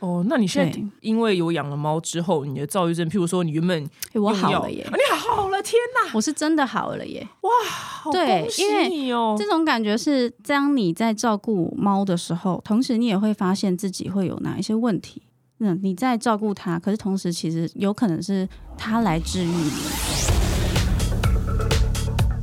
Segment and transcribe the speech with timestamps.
[0.00, 7.26] 哦，那你现在因为有养了猫之后，你的躁郁症，譬如说你原本诶我好了耶啊，你好了，天哪，我是真的好了耶。
[7.40, 15.22] 哇好对恭喜你哦，这种感觉是，当你在照顾猫的时候，同时你也会发现自己会有哪一些问题。
[15.58, 19.72] 那你在照顾它，可是同时其实有可能是它来治愈你。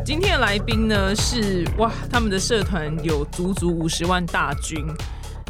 [0.06, 4.86] 今天的来宾呢是哇，他们的社团有足足五十万大军。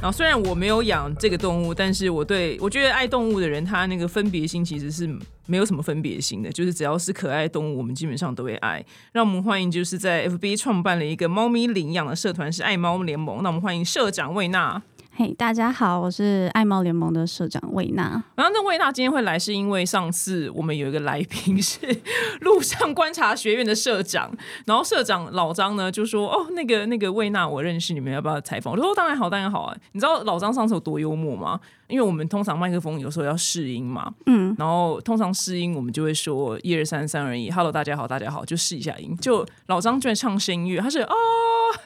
[0.05, 5.09] 然后虽然我没有养这个动物，但是我对我觉得爱动物的人，他那个分别心其实是
[5.47, 8.85] 没有什么分别心的，就是只要是可爱动物，我们基本上都会爱。
[9.13, 13.41] 让我们欢迎就是在 FB 创办了一个猫咪领养的社团，是爱猫联盟。
[13.41, 14.79] 那我们欢迎社长魏娜。
[15.17, 18.21] 嘿大家好，我是爱猫联盟的社长魏娜。
[18.35, 21.79] 然后那魏娜今天会来，是因为上次我们有一个来宾是
[22.41, 24.29] 路上观察学院的社长，
[24.65, 31.61] 然后社长老张呢就说：“哦，那个那个魏娜我认识，你们要不要采访？”我说：“当然好，当然好啊！”你知道老张上次有多幽默吗？
[31.87, 39.15] 因为我们通常麦克风有时候要试音嘛，嗯，然后通常试音我们就会说一二三三二一，Hello 大家好，大家好，就试一下音。
[39.17, 41.15] 就老张居然唱声乐，他是哦，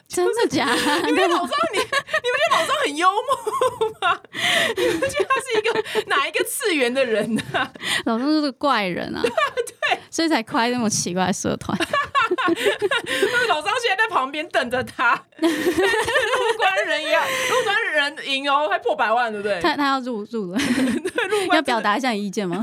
[0.08, 0.74] 真的假的？
[1.06, 4.20] 你们老张你你们觉得老张很幽默吗？
[4.76, 7.70] 你们觉得他是一个哪一个次元的人呢、啊？
[8.06, 11.76] 老张是个怪人啊，对，所以才开那么奇怪的社团。
[13.48, 19.60] 老张现在在旁边等着他，跟入关人一样， 入关人赢哦，还破百万，对不对？
[19.60, 20.58] 他他要入入了，
[21.28, 22.60] 入关要表达一下你意见吗？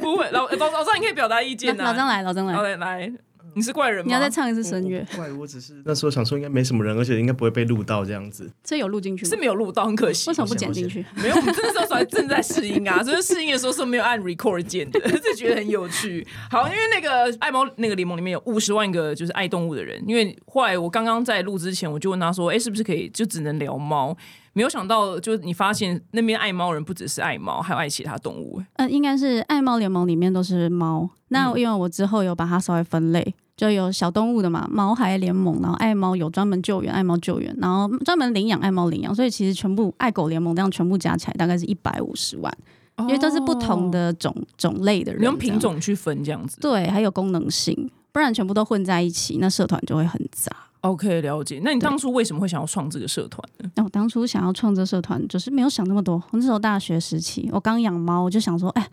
[0.00, 3.12] 不会，老老老张你可以表达意见啊、老张来，老张好来，来来，
[3.54, 4.06] 你是怪人吗？
[4.06, 8.50] 你要再唱一次声乐，怪，我只是那时候想说应该没什么人，而且应该不会被录到这样子。
[8.62, 9.36] 这有录进去吗是？
[9.36, 10.34] 没有录到，很可惜为。
[10.34, 11.04] 什么不剪进去？
[11.16, 16.26] 没有，我们这时候才正在试音啊，所以试音的时候是没有按 record 键的， 就觉得很有趣。
[16.50, 24.16] 好，因为那个爱猫那个联盟里面有五十万个就是爱动物的人，因为后来我刚刚在录之前，我就问他说，哎、是不是可以就只能聊猫？
[24.52, 28.60] 没有想到，就是你发现那边爱猫人不只是爱猫，还有爱其他动物。
[28.74, 31.08] 呃，应该是爱猫联盟里面都是猫。
[31.28, 42.52] 那因为我之后有把它稍微分类，就有小动物的嘛，毛孩联盟，然后爱猫有专门救援，爱猫救援，然后专门领养，爱猫领养，所以其实全部爱狗联盟这样全部加起来大概是一百五十万，
[42.98, 45.60] 因为都是不同的种种类的人，用品。
[45.60, 46.58] 种去分这样子。
[46.60, 50.50] 对，还有功能性，不然全部都混在一起，那社团就会很杂。
[50.82, 51.60] OK，了解。
[51.62, 53.70] 那你当初为什么会想要创这个社团呢？
[53.74, 56.14] 那我当初想要创这社团，就是没有想那么多。
[56.30, 58.88] 我那时候大学时期，我刚养猫，我就想说，哎，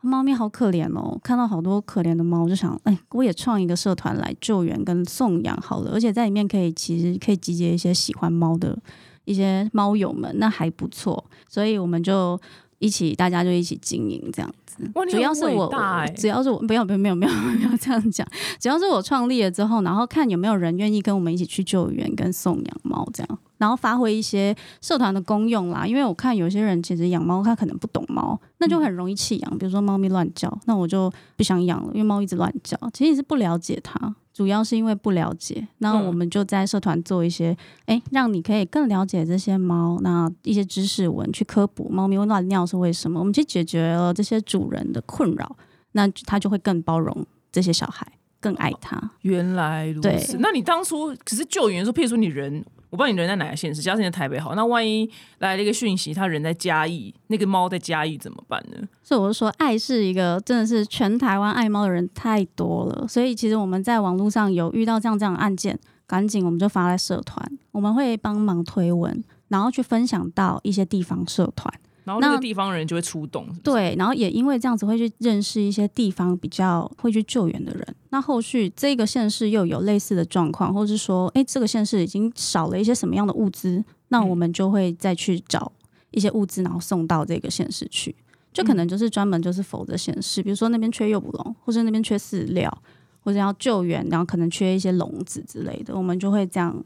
[0.00, 8.76] 猫咪好可怜哦，看到好多可怜的猫，我就想，哎，我也创一个社团来救援跟送养好了，而且在里面可以其实可以集结一些喜欢猫的
[9.24, 12.40] 一些猫友们，那还不错，所以我们就
[12.80, 14.90] 一起，大家就一起经营这样子。
[15.10, 15.70] 主要是我
[16.16, 18.26] 只要是我不要不要没有没有没有这样讲，
[18.58, 25.86] 只要是我创立了之后，然后看有没有人愿意跟我们一起去救援跟送养猫这样，然后发挥一些社团的功用啦。
[25.86, 34.14] 因为我看有些人其实养猫他可能不懂猫，那就很容易弃养，比如说猫咪乱叫，那我就不想养了，因为猫一直乱叫，其实你是不了解它。
[34.32, 45.56] 主要是因为不了解，那嗯我们就在社团做一些，哎、让你可以更了解这些猫，那一些知识文去科普猫咪会乱尿是为什么，我们去解决了这些主人的困扰，
[45.92, 48.06] 那他就会更包容这些小孩，
[48.40, 49.10] 更爱他。
[49.22, 50.36] 原来如对此。
[50.38, 55.08] 那你当初可是救援的时候，譬如说你人，我不知道你人在哪个县市，假设你在台北好，那万一
[55.38, 58.76] 来了一个讯息，他人在嘉义，那个猫在嘉义怎么办呢？
[59.02, 71.72] 所以我就说，爱是一个真的是全台湾爱猫的人太多了，所以其实我们在网络上有遇到这样这样的案件，赶紧我们就发在社团，我们会帮忙推文，然后去分享到一些地方社团。
[72.04, 77.96] 然后那个地方人就会出动，是是，对，然后也因为这样子会去认识一些地方比较会去救援的人。
[78.10, 85.70] 那后续这个县市又有类似的状况，或是说，哎，这个县市已经少了一些什么样的物资，那我们就会再去找
[86.10, 88.14] 一些物资，然后送到这个县市去。
[88.52, 92.82] 就可能就是专门就是否则县市，比如说那边缺诱捕笼，或者那边缺饲料，
[93.20, 96.82] 或者要救援，然后可能缺一些笼子之类的，我们就会这样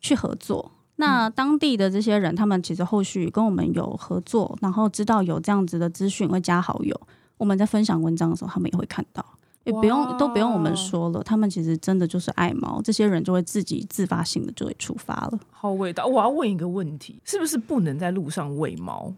[0.00, 0.72] 去合作。
[0.96, 6.98] 那当地的这些人，他们其实后续跟我们有合作，然后知道有这样子的资讯，会加好友。
[7.36, 9.24] 我们在分享文章的时候，他们也会看到，
[9.64, 15.40] 也不用都不用我们说了，他们其实真的就是爱猫，这些人就会自己自发性的就会出发了。
[15.50, 16.06] 好伟大！
[16.06, 19.12] 我要问一个问题，是不是不能在路上喂猫？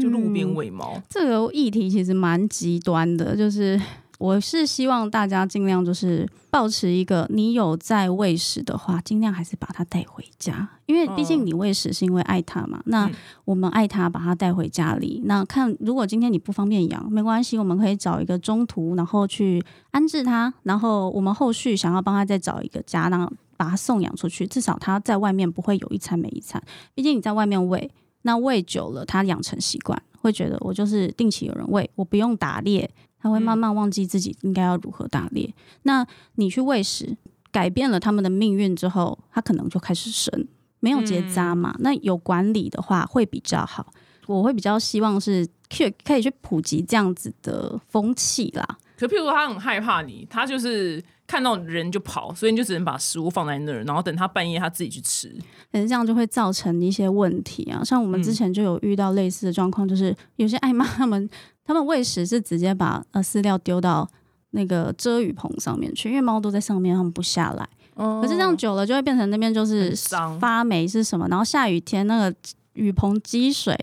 [0.00, 1.00] 就路边嗯喂猫？
[1.08, 3.80] 这个议题其实蛮极端的，就是
[4.20, 12.82] 我是希望大家尽量就是保持一个，你有在喂食的话，尽量还是把它带回家，因为毕竟你喂食是因为爱它嘛。
[12.84, 13.14] 那嗯
[13.46, 15.22] 我们爱它，把它带回家里。
[15.24, 26.62] 那看如果今天你不方便养，没关系，我们可以找一个中途，然后去安置它，然后我们后续想要帮它再找一个家，然后把它送养出去，至少它在外面不会有一餐没一餐。
[26.94, 27.90] 毕竟你在外面喂。
[28.22, 32.90] 那喂久了，它养成习惯，会觉得我就是定期有人喂，我不用打猎，
[33.20, 35.52] 它会慢慢忘记自己应该要如何打猎。
[35.82, 36.06] 那
[36.36, 37.16] 你去喂食，
[37.52, 40.48] 改变了他们的命运之后，他可能就开始生，
[40.80, 41.74] 没有结扎嘛？
[41.80, 43.92] 那有管理的话会比较好。
[44.26, 48.78] 我会比较希望是可可以去普及这样子的风气啦。
[48.96, 55.34] 可譬如说，他很害怕你，他就是看到人就跑，所以你就只能把食物放在那儿，然后等他半夜他自己去吃。
[55.72, 61.28] 可是这样就会造成一些问题啊，像我们之前就有遇到类似的状况，就是有些爱妈他们
[61.70, 64.04] 他们喂食是直接把呃饲料丢到
[64.50, 67.68] 那个遮雨棚上面去，因为猫都在上面，它们不下来。
[67.94, 69.94] 可是这样久了就会变成那边就是
[70.40, 71.28] 发霉是什么？
[71.28, 72.36] 然后下雨天那个
[72.72, 73.78] 雨棚积水，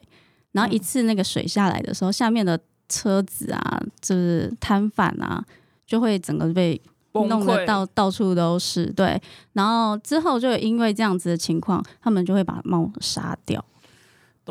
[0.51, 2.59] 然后一次那个水下来的时候，下面的。
[2.89, 5.43] 车子啊，就是摊贩啊，
[5.85, 6.81] 就会整个被
[7.11, 8.85] 弄得到到处都是。
[8.93, 13.61] 对，然后之后就因为这样子的情况，他们就会把猫杀掉。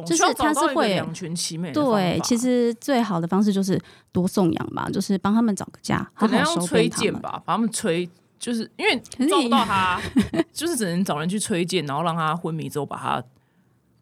[0.05, 1.73] 就是它是会两全其美。
[1.73, 3.81] 对，其实最好的方式就是
[4.13, 8.09] 多送养吧，就是帮他们找个家，可能要催荐吧，把他们催，
[8.39, 10.01] 就是因为抓不到他，
[10.53, 13.23] 就是只能找人去催荐，然后让他昏迷之后把他。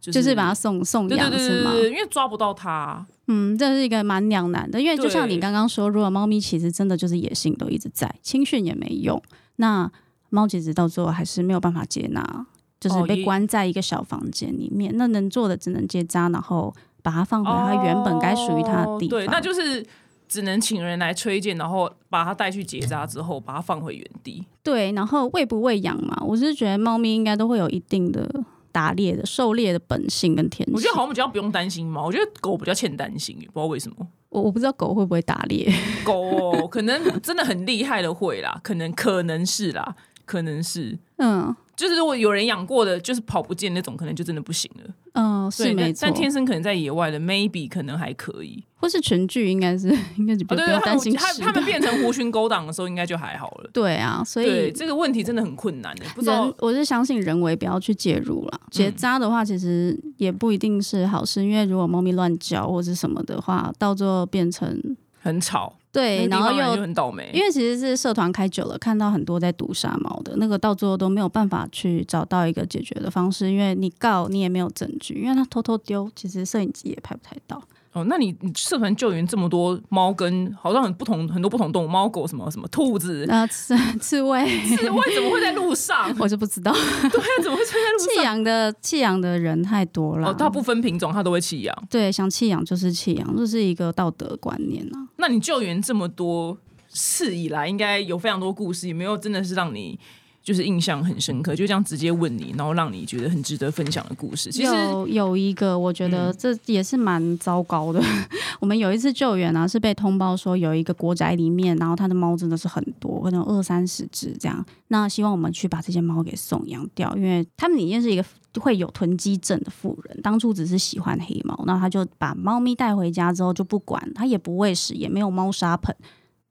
[0.01, 1.73] 就是把它送送养是吗？
[1.77, 3.07] 因为抓不到它。
[3.27, 4.79] 嗯，这是一个蛮两难的。
[4.79, 9.23] 因为就像你刚刚说，如果猫咪其实真的就是野性都一直在，青训也没用，
[9.57, 9.91] 那
[10.29, 12.47] 猫其实到最后还是没有办法接纳，
[12.89, 14.93] 就是被关在一个小房间里面。
[14.97, 19.19] 那能做的只能结扎，然后把它放回它原本该属于它的地方。
[19.19, 19.85] 对，那就是
[20.29, 24.45] 只能请人来推荐，然后把它带去结扎之后，把它放回原地。
[24.63, 26.17] 对，然后喂不喂养嘛？
[26.27, 28.29] 我是觉得猫咪应该都会有一定的。
[28.75, 32.07] 打猎的狩猎的本性跟天性，我觉得好像比较不用担心猫。
[32.07, 33.97] 我觉得狗比较欠担心，不知道为什么。
[34.31, 35.73] 我我不知道狗会不会打猎，
[36.05, 39.95] 狗可能真的很厉害的会啦，可能可能是啦，
[40.25, 41.55] 可能是嗯。
[41.77, 44.91] 就是如果有人养过的，就是跑不见那种，可能就真的不行了。
[45.15, 46.01] 嗯，是没错。
[46.03, 49.89] 但天生可能在野外的，maybe 可能还可以，或是全剧，应该是
[50.19, 51.15] 应该是不用担心。
[51.15, 53.71] 他他们变成狐群狗党的时候，应该就还好了。
[53.73, 56.05] 对啊，所以这个问题真的很困难的。
[56.15, 58.61] 不知道，我是相信人为不要去介入了。
[58.71, 65.77] 结扎的话，其实也不一定是好事，因为如果猫咪乱叫或者什么的话，到最后变成很吵。
[65.95, 77.63] 对，然后又很倒霉，因为其实是社团开久了，看到很多在毒杀猫的那个，到最后都没有办法去找到一个解决的方式，因为你告你也没有证据，因为他偷偷丢，其实摄影机也拍不太到。
[77.95, 86.13] 哦，那你你社团救援这么多猫跟好像很不同很多不同动物，猫狗什么什么兔子啊刺刺猬， 刺猬怎么会在路上？
[86.19, 86.73] 我就不知道。
[86.75, 88.09] 对啊，怎么会出在路上？
[88.09, 90.31] 弃养的弃养的人太多了。
[90.31, 91.75] 哦，它不分品种，它都会弃养。
[91.89, 95.07] 对，想弃养就是弃养，这是一个道德观念啊。
[95.19, 96.59] 那你救援这么多
[96.89, 99.97] 次以来，应该有非常多故事，有没有真的是让你？
[100.45, 104.53] 就是印象很深刻，就这样直接问你，然后让你觉得很值得分享的故事。
[104.53, 108.01] 其实有有一个，我觉得这也是蛮糟糕的。
[108.61, 114.65] 我们有一次救援啊，是被通报说有一个国宅里面，然后他的猫真的是很多，可能二三十只这样。
[114.89, 118.25] 那希望我们去把这些猫给送养掉，因为他们里面是一个
[118.61, 125.97] 会有囤积症的富人，当初只是喜欢黑猫，那他就把猫咪带回家之后就不管，他也不喂食，也没有猫砂盆。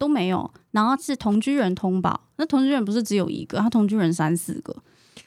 [0.04, 4.76] 都没有，然后是同居人通报，那同居人不是只有一个，他同居人三四个，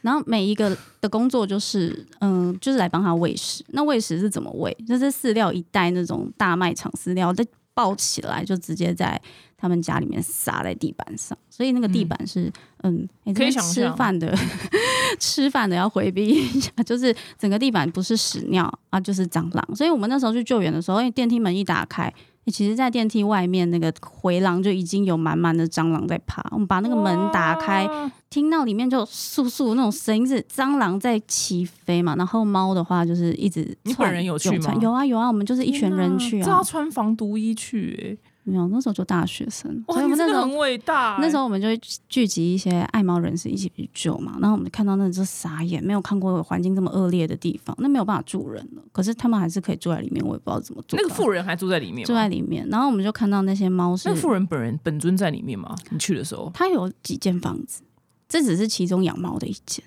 [0.02, 3.64] 然后每一个的工作就是，嗯，就是来帮他喂食。
[3.69, 4.76] 那喂食是怎么喂？
[4.87, 7.43] 就是饲料一袋那种大卖场饲料，再
[7.73, 9.18] 抱起来就直接在
[9.56, 12.52] 他们家里面撒在地板上，所以那个地板是，
[12.83, 14.37] 嗯，可以吃饭的，
[15.18, 19.75] 吃饭的要回避一下， 就是整个地板不是屎尿啊，就是蟑螂。
[19.75, 22.12] 所以我们那时候去救援的时候，因为电梯门一打开。
[22.50, 26.44] 其实，在电梯外面那个回廊就已经有满满的蟑螂在爬。
[26.52, 27.88] 我们把那个门打开，
[28.30, 32.14] 听到里面就簌簌那种声音，是蟑螂在起飞嘛。
[32.16, 33.76] 然后猫的话就是一直。
[33.82, 34.74] 你本人有去吗？
[34.80, 36.48] 有啊有啊，我们就是一群人去啊。
[36.48, 38.25] 要穿防毒衣去哎。
[38.48, 41.18] 没有，那时候就大学生，所以我们那时候很伟大。
[41.20, 41.76] 那时候我们就会
[42.08, 44.38] 聚集一些爱猫人士一起去救嘛。
[44.40, 48.82] 然后我们看到那就傻眼，没有看过环境这么恶劣的地方，那没有办法住人了。
[48.92, 50.96] 可是他们还是可以住在里面，我也不知道怎么做。
[50.96, 52.64] 那个富人还住在里面，住在里面。
[52.68, 54.08] 然后我们就看到那些猫是。
[54.08, 55.74] 那富人本人本尊在里面吗？
[55.90, 57.82] 你去的时候，他有几间房子，
[58.28, 59.84] 这只是其中养猫的一间。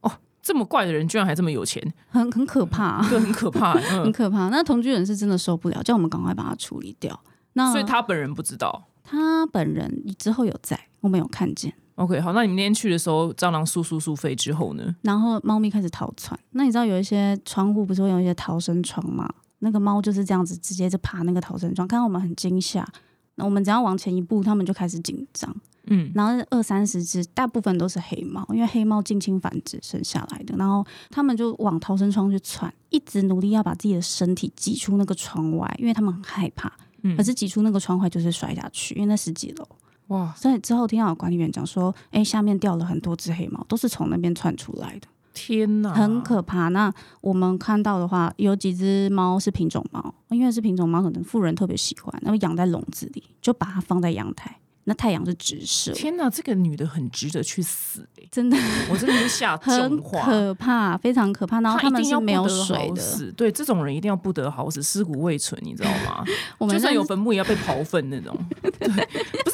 [0.00, 0.10] 哦，
[0.42, 4.48] 这么怪的人居然还这么有钱，很很可怕，对，很可怕， 很可怕。
[4.48, 7.18] 那同居人是真的受不了，叫我们赶快把它处理掉。
[7.54, 11.72] 那所以他本人不知道，他本人之后有在，我们有看见。
[11.96, 14.94] OK，好，那你们那天去的时候，蟑螂速速速飞之后呢？
[15.02, 16.38] 然后猫咪开始逃窜。
[16.52, 19.28] 那你知道有一些窗户不是会有一些逃生窗吗？
[19.58, 22.86] 那个猫就是这样子，直接就爬那个逃生窗，看到我们很惊吓。
[23.34, 25.54] 那我们只要往前一步，它们就开始紧张。
[25.88, 30.54] 嗯，然后二三十只，大部分都是黑猫，因为黑猫近亲繁殖生下来的。
[30.56, 36.72] 然后它们就往逃生窗去窜，一直努力要把自己的身体挤出那个窗外，因为它们很害怕。
[37.02, 37.16] 嗯。
[37.16, 39.66] 可是挤出那个窗户就是摔下去，因为那十几楼。
[40.08, 46.68] 哇，所以之后听到有管理员讲说，哎，下面掉了很多只黑猫，都是从那边窜出来的，天哪，很可怕。
[46.70, 58.56] 那我们看到的话，有几只猫是品种猫，因为是品种猫，可能富人特别喜欢，然后养在笼子里，就把它放在阳台，那太阳是直射，天哪，这个女的很值得去死欸真的
[58.90, 60.00] 我真的是吓很。
[60.02, 61.60] 可怕，非常可怕。
[61.60, 66.24] 然后他们是没有水的，死，对这种人一定要不得好死，尸骨未存，你知道吗？
[66.58, 68.36] 我们就算有坟墓也要被刨粪那种。
[68.62, 68.88] 对，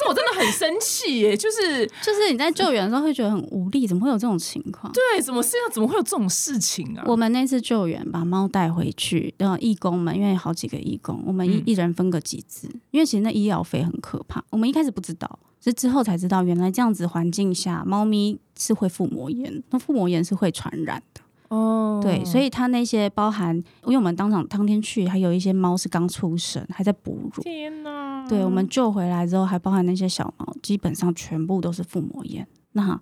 [0.07, 4.91] 我真的很生气耶，就是就是你在救援的时候会觉得很无力，怎么会有这种情况？
[4.93, 7.03] 对，怎么世界上怎么会有这种事情啊？
[7.05, 14.43] 我们那次救援把猫带回去，然后义工们因为好几个义工，我们一、嗯一人分个几只，因为其实那医疗费很可怕。
[14.49, 21.21] 我们一开始不知道，是之后才知道，原来这样子环境下，猫咪是会腹膜炎，那腹膜炎是会传染的。
[21.49, 27.43] 哦对，所以它那些包含，因为我们当场当天去，还有一些猫是刚出生，还在哺乳。
[27.43, 32.47] 天哪，对我们救回来之后，还包含那些小猫，基本上全部都是腹膜炎。
[32.73, 32.99] 那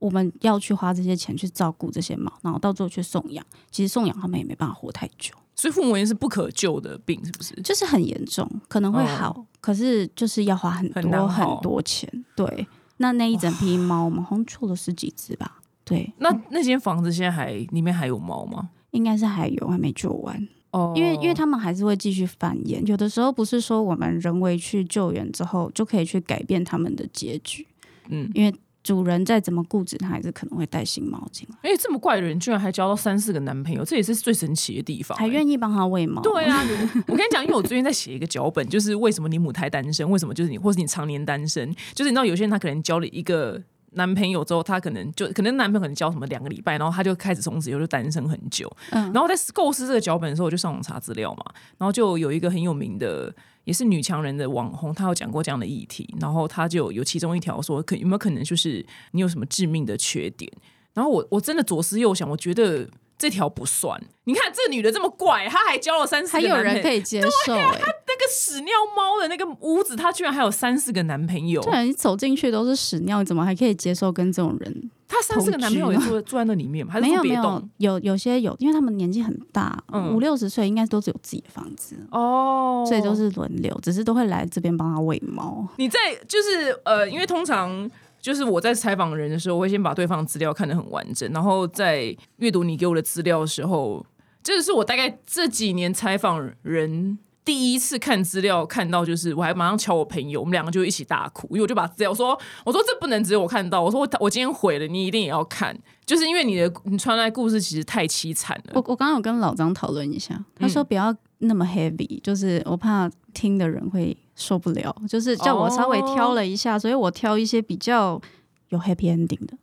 [0.00, 7.54] 我们要去花这些钱去照顾这些猫，然后到最后去送养，其实送养他们也没办法活太久，所以腹膜炎是不可救的病，是不是？
[7.62, 12.24] 就是很严重，可能会好，可是就是要花很多好很多钱。
[12.36, 12.66] 对，
[12.98, 15.60] 那那一整批猫，我们好像救了十几只吧？
[15.84, 18.70] 对，那那间房子现在还里面还有猫吗？
[18.90, 20.48] 应该是还有还没救完。
[20.70, 27.64] 哦因为因为他们还是会继续繁衍，有的时候不是说我们人为去救援之后就可以去改变他们的结局，
[28.08, 35.28] 嗯，因为主人再怎么固执，他还是可能会带新猫进来，哎、这么怪的人居然还交到三四个男朋友，这也是最神奇的地方、还。
[35.28, 36.20] 愿意帮他喂猫。
[36.20, 36.60] 对啊，
[37.06, 43.62] 我跟你讲，因为我最近在写一个脚本，就是为什么你母胎单身，为什么就是你，或是你常年单身，就是你知道有些人他可能交了一个
[43.94, 48.70] 男朋友之后，她可能就可能男朋友可能交什么两个礼拜，然后她就开始从此以后就单身很久。
[48.90, 51.44] 嗯然后在构思这个脚本的时候，我就上网查资料嘛，
[51.78, 53.34] 然后就有一个很有名的。
[53.64, 60.52] 也是女强人的网红，她有讲过这样的议题，然后她就有其中一条说，可有没有可能就是你有什么致命的缺点？
[60.92, 64.00] 然后我我真的左思右想，我觉得这条不算。
[64.24, 71.60] 你看这女的这么怪，她还交了三四还有个男朋友，人可以接受哎、那个屎尿猫的那个屋子，她居然还有三四个男朋友。
[71.62, 74.90] 对啊，你走进去都是屎尿，你怎么还可以接受跟这种人？
[75.06, 76.92] 她三四个男朋友也住住在那里面吗？
[76.92, 85.68] 还是没有没有有有些有，因为他们年纪很大，嗯五六十岁应该都是有自己的房子，哦，所以都是轮流，只是都会来这边帮他喂猫。
[85.76, 87.88] 你在就是呃，因为通常
[88.24, 94.04] 就是我在采访人的时候，我会先把对方资料看得很完整，然后在阅读你给我的资料的时候，
[94.42, 97.18] 这是我大概这几年采访人。
[97.44, 102.30] 第一次看资料看到，就是我还马上敲我朋友，我们两个就一起大哭，因为我就把资料我说，
[102.64, 108.72] 我说这不能只有我看到，我说我我今天毁了，你一定也要看，就是因为你的你传来故事其实太凄惨了。
[108.74, 118.20] 我我刚刚有跟老张讨论一下，他嗯说不要那么 heavy，、就是我怕听的人会受不了，就是叫我稍微挑了一下，所以我挑一些比较
[118.68, 119.56] 有 happy ending 的，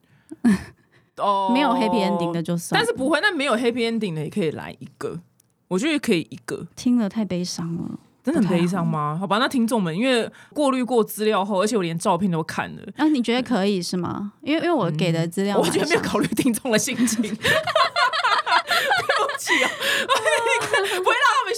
[1.18, 2.80] 哦 没有 happy ending 的就算。
[2.80, 5.20] 但是不会，那没有 happy ending 的也可以来一个，
[5.68, 6.68] 我觉得可以一个。
[6.76, 8.00] 听了太悲伤了。
[8.24, 9.18] 真的很悲伤吗？
[9.20, 14.34] 好吧，那听众们，因为过滤过资料后，而且我连照片都看了，啊，你觉得可以是吗？
[14.44, 17.20] 因为因为我给的资料我觉得没有考虑听众的心情。
[17.26, 17.40] 对不
[19.40, 19.70] 起啊，
[20.06, 21.02] 不会让他们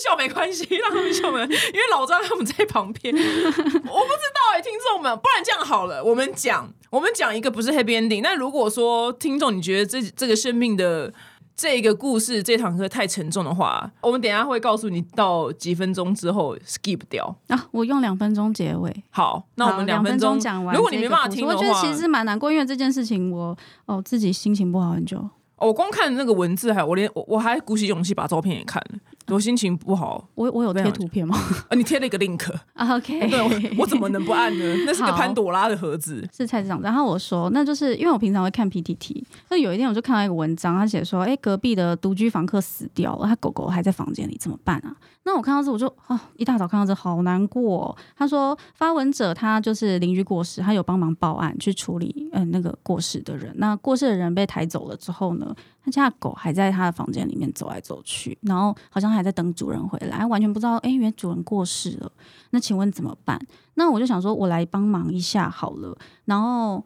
[0.04, 3.14] 笑没关系， 让他们笑没，因为老张他们在旁边。
[3.16, 8.22] 我不知道哎、听众们，不然这样好了，我们讲，我们讲一个不是 happy ending。
[8.22, 11.12] 那如果说听众你觉得这这个生命的
[11.56, 17.36] 这个故事这堂课太沉重的话，我们等一下会告诉你到几分钟之后 skip 掉。
[17.48, 19.04] 啊，我用两分钟结尾。
[19.12, 20.76] 好，那我们好两分钟讲完。
[20.76, 23.56] 如果你没办法听的话，我觉得其实蛮难过，因为这件事情我
[23.86, 25.18] 哦自己心情不好很久。
[25.18, 25.30] 哦
[25.68, 30.28] 我光看那个文字，还有我连我我还鼓起勇气把照片也看了，我心情不好。
[30.36, 31.38] 我我有贴图片吗
[31.70, 33.50] 啊， 你贴了一个 link，啊？OK， 对我
[33.80, 34.76] 我怎么能不按呢？
[34.86, 36.28] 那是个潘朵拉的盒子。
[36.36, 36.82] 是蔡市场。
[36.82, 44.96] 然后我说，那就是因为我平常会看 PTT，那有一天我就看到一个文章，他写说，哎，隔壁的独居房客死掉了，他狗狗还在房间里，怎么办啊？
[45.26, 53.54] 那我看到这，我就啊、一大早看到这，好难过哦、他说发文者他就是邻居过世，他有帮忙报案去处理，嗯、那个过世的人。
[53.56, 62.12] 那过世的人被抬走了之后呢，他家的狗还在他的房间里面走来走去，然后好像还在等主人回来，完全不知道，哎，原主人过世了。
[62.52, 63.40] 那请问怎么办？
[63.74, 65.98] 那我就想说，我来帮忙一下好了。
[66.26, 66.84] 然后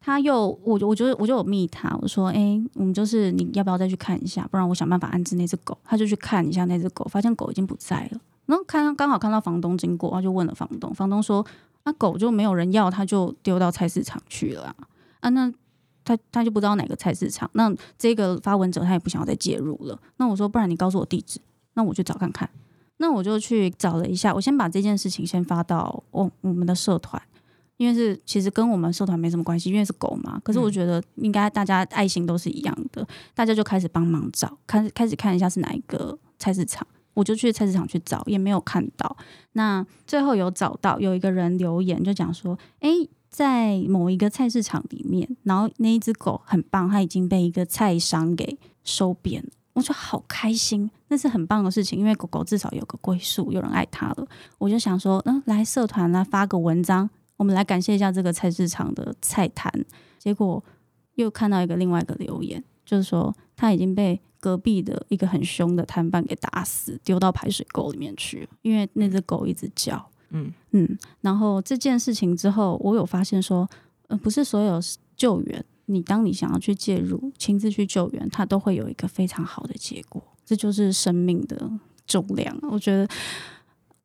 [0.00, 4.48] 他又，我就我就我就有密他，我说，哎、我们就是你要不要再去看一下？
[4.50, 5.78] 不然我想办法安置那只狗。
[5.84, 8.20] 他就去看一下那只狗，发现狗已经不在了。
[8.46, 11.46] 然后看刚好看到房东经过，他就问了房东，房东说，
[11.84, 14.74] 那狗就没有人要，他就丢到菜市场去了啊。
[15.20, 15.52] 啊那
[16.04, 19.98] 他他就不知道哪个菜市场，那这个发文者他也不想要再介入了。
[20.16, 21.40] 那我说，不然你告诉我地址，
[21.74, 22.48] 那我去找看看。
[22.98, 27.20] 那我就去找了一下，我先把这件事情先发到我我们的社团，
[27.76, 30.40] 因为是其实跟我们社团没什么关系，因为是狗嘛。
[30.44, 33.04] 可是我觉得应该大家爱心都是一样的，
[33.34, 36.86] 大家就开始帮忙找，开开始看一下是哪一个菜市场。
[37.14, 39.14] 我就去菜市场去找，也没有看到。
[39.52, 54.28] 那最后有找到，有一个人留言就讲说：“诶，在某一个菜市场里面，然后那一只狗很棒，它已经被一个菜商给收编了。”我就好开心，那是很棒的事情，因为狗狗至少有个归宿，有人爱它了。
[54.58, 57.08] 我就想说，嗯，来社团来发个文章，
[57.38, 59.72] 我们来感谢一下这个菜市场的菜摊。
[60.18, 60.62] 结果
[61.14, 70.06] 又看到一个另外一个留言，就是说它已经被隔壁的一个很凶的摊贩给打死，丢到排水沟里面去了，因为那只狗一直叫。
[70.32, 73.68] 嗯嗯，然后这件事情之后，我有发现说，
[74.08, 74.80] 呃，不是所有
[75.16, 75.64] 救援。
[75.86, 80.22] 你当你想要去介入、亲自去救援，它都会有一个非常好的结果。
[80.44, 81.70] 这就是生命的
[82.06, 82.56] 重量。
[82.62, 83.06] 我觉得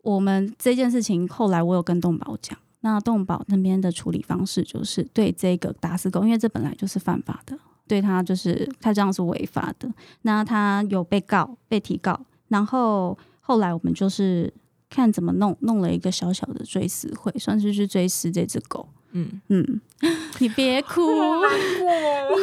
[0.02, 7.58] 我们这件事情后来我有跟动保讲，那动保那边的处理方式就是对这个打死狗，因为这本来就是犯法的，
[7.88, 9.90] 对他就是他这样是违法的。
[10.24, 12.20] 那他有被告、被提告，
[12.50, 14.52] 然后后来我们就是
[14.98, 18.90] 看怎么弄，弄了一个小小的追思会，算是去追思这只狗。
[19.12, 19.82] 嗯嗯，
[20.40, 21.02] 你别哭，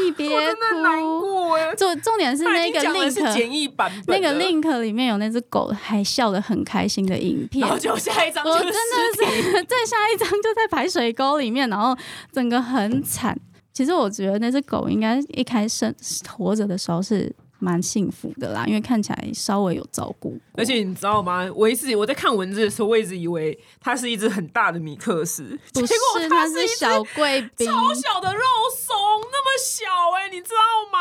[0.05, 1.75] 你别哭，难过哎。
[1.75, 7.61] 重重点是那个 link 简易版本，那个 link 里面有那只狗还笑得很开心的影片。
[7.61, 11.97] 然后就下一张，我真的是再下一张就在排水沟里面，然后
[12.33, 13.37] 整个很惨。
[13.73, 15.93] 其实我觉得那只狗应该一开始
[16.29, 17.35] 活着的时候是。
[17.65, 20.39] 蛮幸福的啦，因为看起来稍微有照顾。
[20.53, 21.51] 而且你知道吗？
[21.55, 28.43] 我一直我在看文字的时候，我一直以为它是一只很大的米克斯， 结果它是小贵宾，超小的肉
[28.77, 28.95] 松，
[29.33, 30.99] 那么小哎，你知道吗？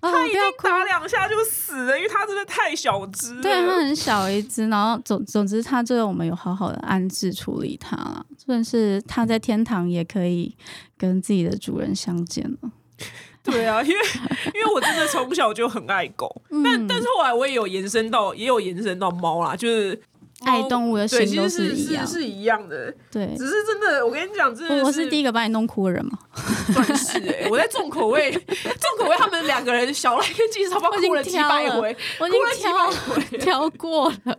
[0.00, 3.40] 它已经打两下就死了，因为它真的太小只。
[3.42, 10.56] 对，它很小一只，然后总总之，它最后我们有好好的安置处理它了，算是它在天堂也可以
[10.96, 12.70] 跟自己的主人相见了。
[13.50, 13.96] 对啊，因为
[14.54, 19.98] 因为我真的从小就很爱狗，但但是后来我也有延伸到，也有延伸到猫啦，就是
[20.42, 21.74] 爱动物的心都是
[22.06, 22.94] 是一样的。
[23.10, 26.18] 对，只是真的，我跟你讲，真的，我是第一个把你弄哭的人嘛，
[26.72, 32.90] 算是哎，我在重口味， 重口味，他们两个人小赖跟金超包哭了几百回，我已经挑
[33.40, 34.38] 挑过了。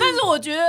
[0.00, 0.62] 但是我觉得，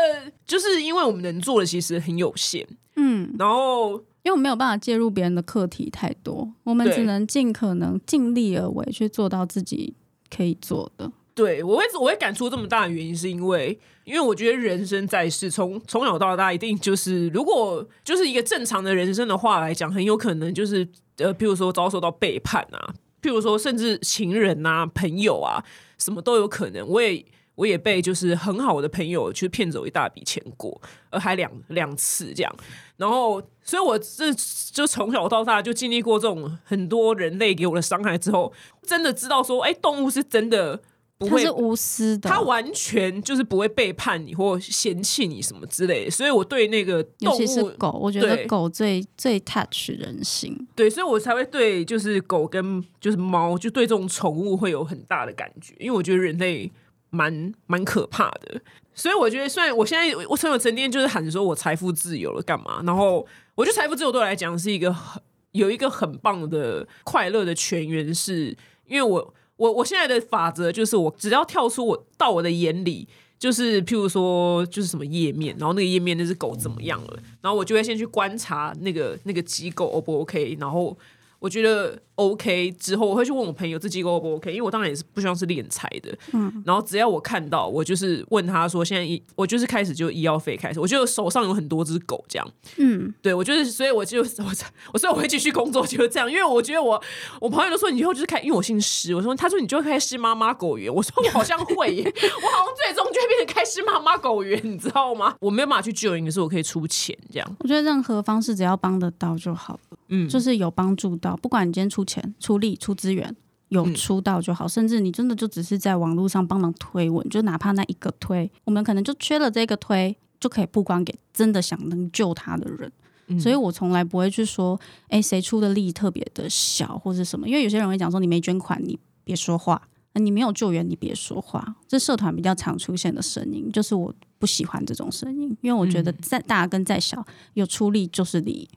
[0.45, 4.01] 就是因为我们能做的其实很有限，嗯，然后。
[4.27, 9.93] 因为我没有办法介入别人的课题太多，我们只能尽可能尽力而为，去做到自己
[10.29, 11.09] 可以做的。
[11.33, 20.85] 对我会我会感触这么大的原因，是因为因为我觉得人生在世，从从小到大，一定就是如果就是一个正常的人生的话来讲，很有可能就是
[21.19, 25.63] 呃，譬如说遭受到背叛啊，譬如说甚至情人啊、朋友啊，
[25.97, 26.85] 什么都有可能。
[26.85, 27.25] 我也。
[27.57, 32.55] 我也被就是很好的朋友去骗走一大笔钱过，而还两两次这样，
[32.97, 34.33] 然后，所以我这
[34.73, 40.81] 就从小到大就经历过这种很多人类给我的伤害之后，真的知道说，哎，动物是真的
[41.19, 46.11] 不会是无私的，它完全就是不会背叛你或嫌弃你什么之类的。
[46.11, 56.71] 所以我对那个尤其是狗，我觉得狗最最 touch 人心，对，所以我才会对就是狗跟就是猫，就对这种宠物会有很大的感觉，因为我觉得人类。
[57.09, 58.61] 蛮蛮可怕的，
[58.93, 62.81] 所以我觉得，虽然我现在我曾有沉淀，就是喊说我财富自由了，干嘛？
[62.83, 73.07] 然后我觉得财富自由对我来讲是一个很有一个很棒的快乐的泉源，是因为我我我现在的法则就是，我只要跳出我到我的眼里，
[73.39, 80.97] 就是譬如说就是什么页面，然后那个页面那只狗怎么样了，然后我就会先去观察那个那个机构 O 不 OK，然后
[81.39, 81.99] 我觉得。
[82.17, 86.17] OK 之后，我会去问我朋友这机构 O 不 OK，因为我当然也是不希望是敛财的。
[86.33, 92.47] 嗯，然后只要我看到，我就是问他说，现在医我就是开始就医药费开始，我就手上有很多只狗这样。
[92.77, 94.51] 嗯，对我就是，所以我就 我
[94.93, 97.01] 我所以我会继续工作就是这样，因为我觉得我
[97.39, 105.35] 我朋友都说你以后就是开，因为我姓施，我说他说你就会开施妈妈狗园，我说我好像会，耶， 我好像最终就会变成开施妈妈狗园，你知道吗？
[105.39, 107.55] 我没有办法去救人，可是我可以出钱这样。
[107.59, 112.75] 我觉得任何方式只要帮得到就好了，嗯，就是有帮助到，不管你今天出钱出力。
[112.75, 113.35] 出资源
[113.67, 122.89] 有出道就好，甚至你真的就只是在网络上帮忙推文，就哪怕那一个推，我们可能就缺了这个推，就可以曝光给真的想能救他的人。
[123.37, 129.75] 所以我从来不会去说，哎，谁出的力特别的小或者什么，因为有些人会讲说，你没捐款，你别说话；，
[130.13, 131.75] 你没有救援，你别说话。
[131.89, 138.69] 这社团比较常出现的声音，就是我不喜欢这种声音，因为我觉得再大跟再小，有出力就是力。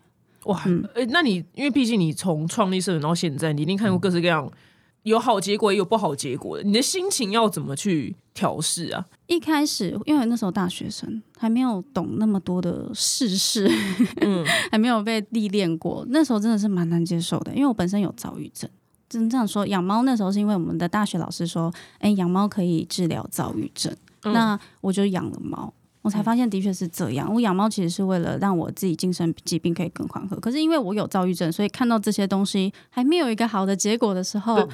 [0.45, 4.51] 哇，嗯呃，那你因为毕竟你从创立社团到现在，你一定看过各式各样
[5.03, 9.07] 有好结果也有不好结果的，你的心情要怎么去调试啊？
[9.27, 13.71] 一开始，因为那时候大学生还没有懂那么多的世事，
[14.21, 17.55] 嗯， 还没有被历练过，那时候真的是蛮难接受的。
[17.55, 18.69] 因为我本身有躁郁症，
[19.09, 25.73] 真这样说，养猫那时候是因为我们的大学老师说，哎，养猫可以治疗躁郁症，嗯那我就养了猫。
[26.03, 27.33] 我才发现的确是这样。
[27.33, 30.39] 我养猫其实是为了让我自己精神疾病可以更缓和。
[30.41, 34.69] 可是因为我有躁郁症，所以看到这些东西还没有一个好的结果的时候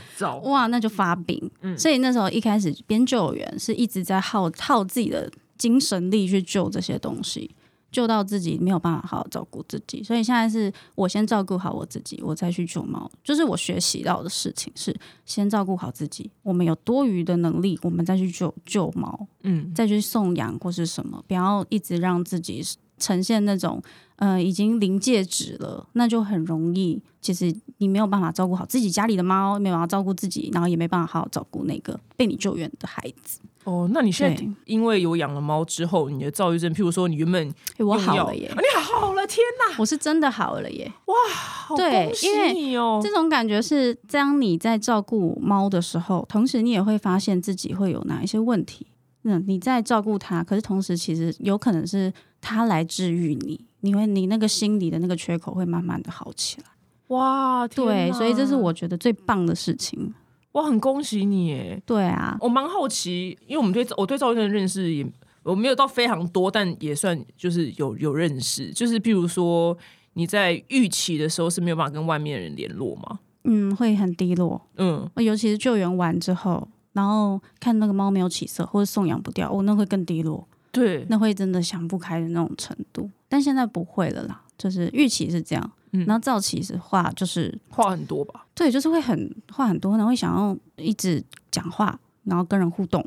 [0.44, 1.50] 哇，那就发病。
[1.62, 7.50] 嗯所以那时候一开始编救援是一直在耗耗自己的精神力去救这些东西，
[7.96, 10.02] 救到自己没有办法好好照顾自己。
[10.02, 13.11] 所以现在是我先照顾好我自己，我再去救猫。
[13.24, 22.62] 就是我学习到的事情是先照顾好自己，我们有多余的能力，我们再去救救猫，嗯，再去送养或是什么，不要一直让自己
[22.98, 23.82] 呈现那种
[24.16, 33.40] 呃已经临界值了，那就很容易，其实你没有办法照顾好自己家里的猫，没有办法照顾自己，然后也没办法好好照顾那个被你救援的孩子。
[33.66, 40.92] 哦，那你现在因为有养了猫之后，你的躁郁症，譬如说你原本诶我好了耶啊，你好了，天哪，我是真的好了耶！
[41.07, 48.87] 哇好对恭喜因为你哦，这种感觉是，当你在照顾猫的时候，同时你也会发现自己会有哪一些问题。
[49.24, 56.66] 嗯，你在照顾它，可是同时其实有可能是它来治愈你，你会你那个心里的那个缺口会慢慢的好起来。
[57.09, 60.14] 哇，对，所以这是我觉得最棒的事情。
[60.56, 61.82] 我很恭喜你耶！
[61.84, 65.06] 对啊，我蛮好奇，因为我们对我对赵医生的认识也
[65.42, 68.70] 我没有到非常多，但也算就是有有认识。
[68.72, 69.76] 就是譬如说
[70.14, 73.18] 你在预期的时候是没有办法跟外面的人联络吗？
[73.44, 83.10] 嗯，会很低落，嗯，尤其是救援完之后，然后看那个猫没有起色，或者送养不掉，哦，那会更低落，对，那会真的想不开的那种程度。
[83.28, 88.46] 但现在不会了啦，就是预期是这样，嗯然后造期的话就是话很多吧？
[88.55, 93.05] 对，就是会很话很多，然后会想要一直讲话，然后跟人互动。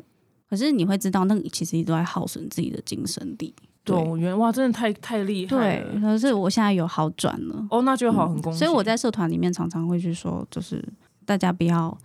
[0.50, 3.54] 可是你会知道，那个其实都在耗损自己的精神力。
[3.84, 6.02] 对，我原来哇，真的太太厉害对，了。
[6.02, 7.68] 可是我现在有好转了。
[7.70, 8.60] 哦，那就好，很恭喜。
[8.60, 10.84] 所以我在社团里面常常会去说，就是
[11.26, 11.96] 大家不要，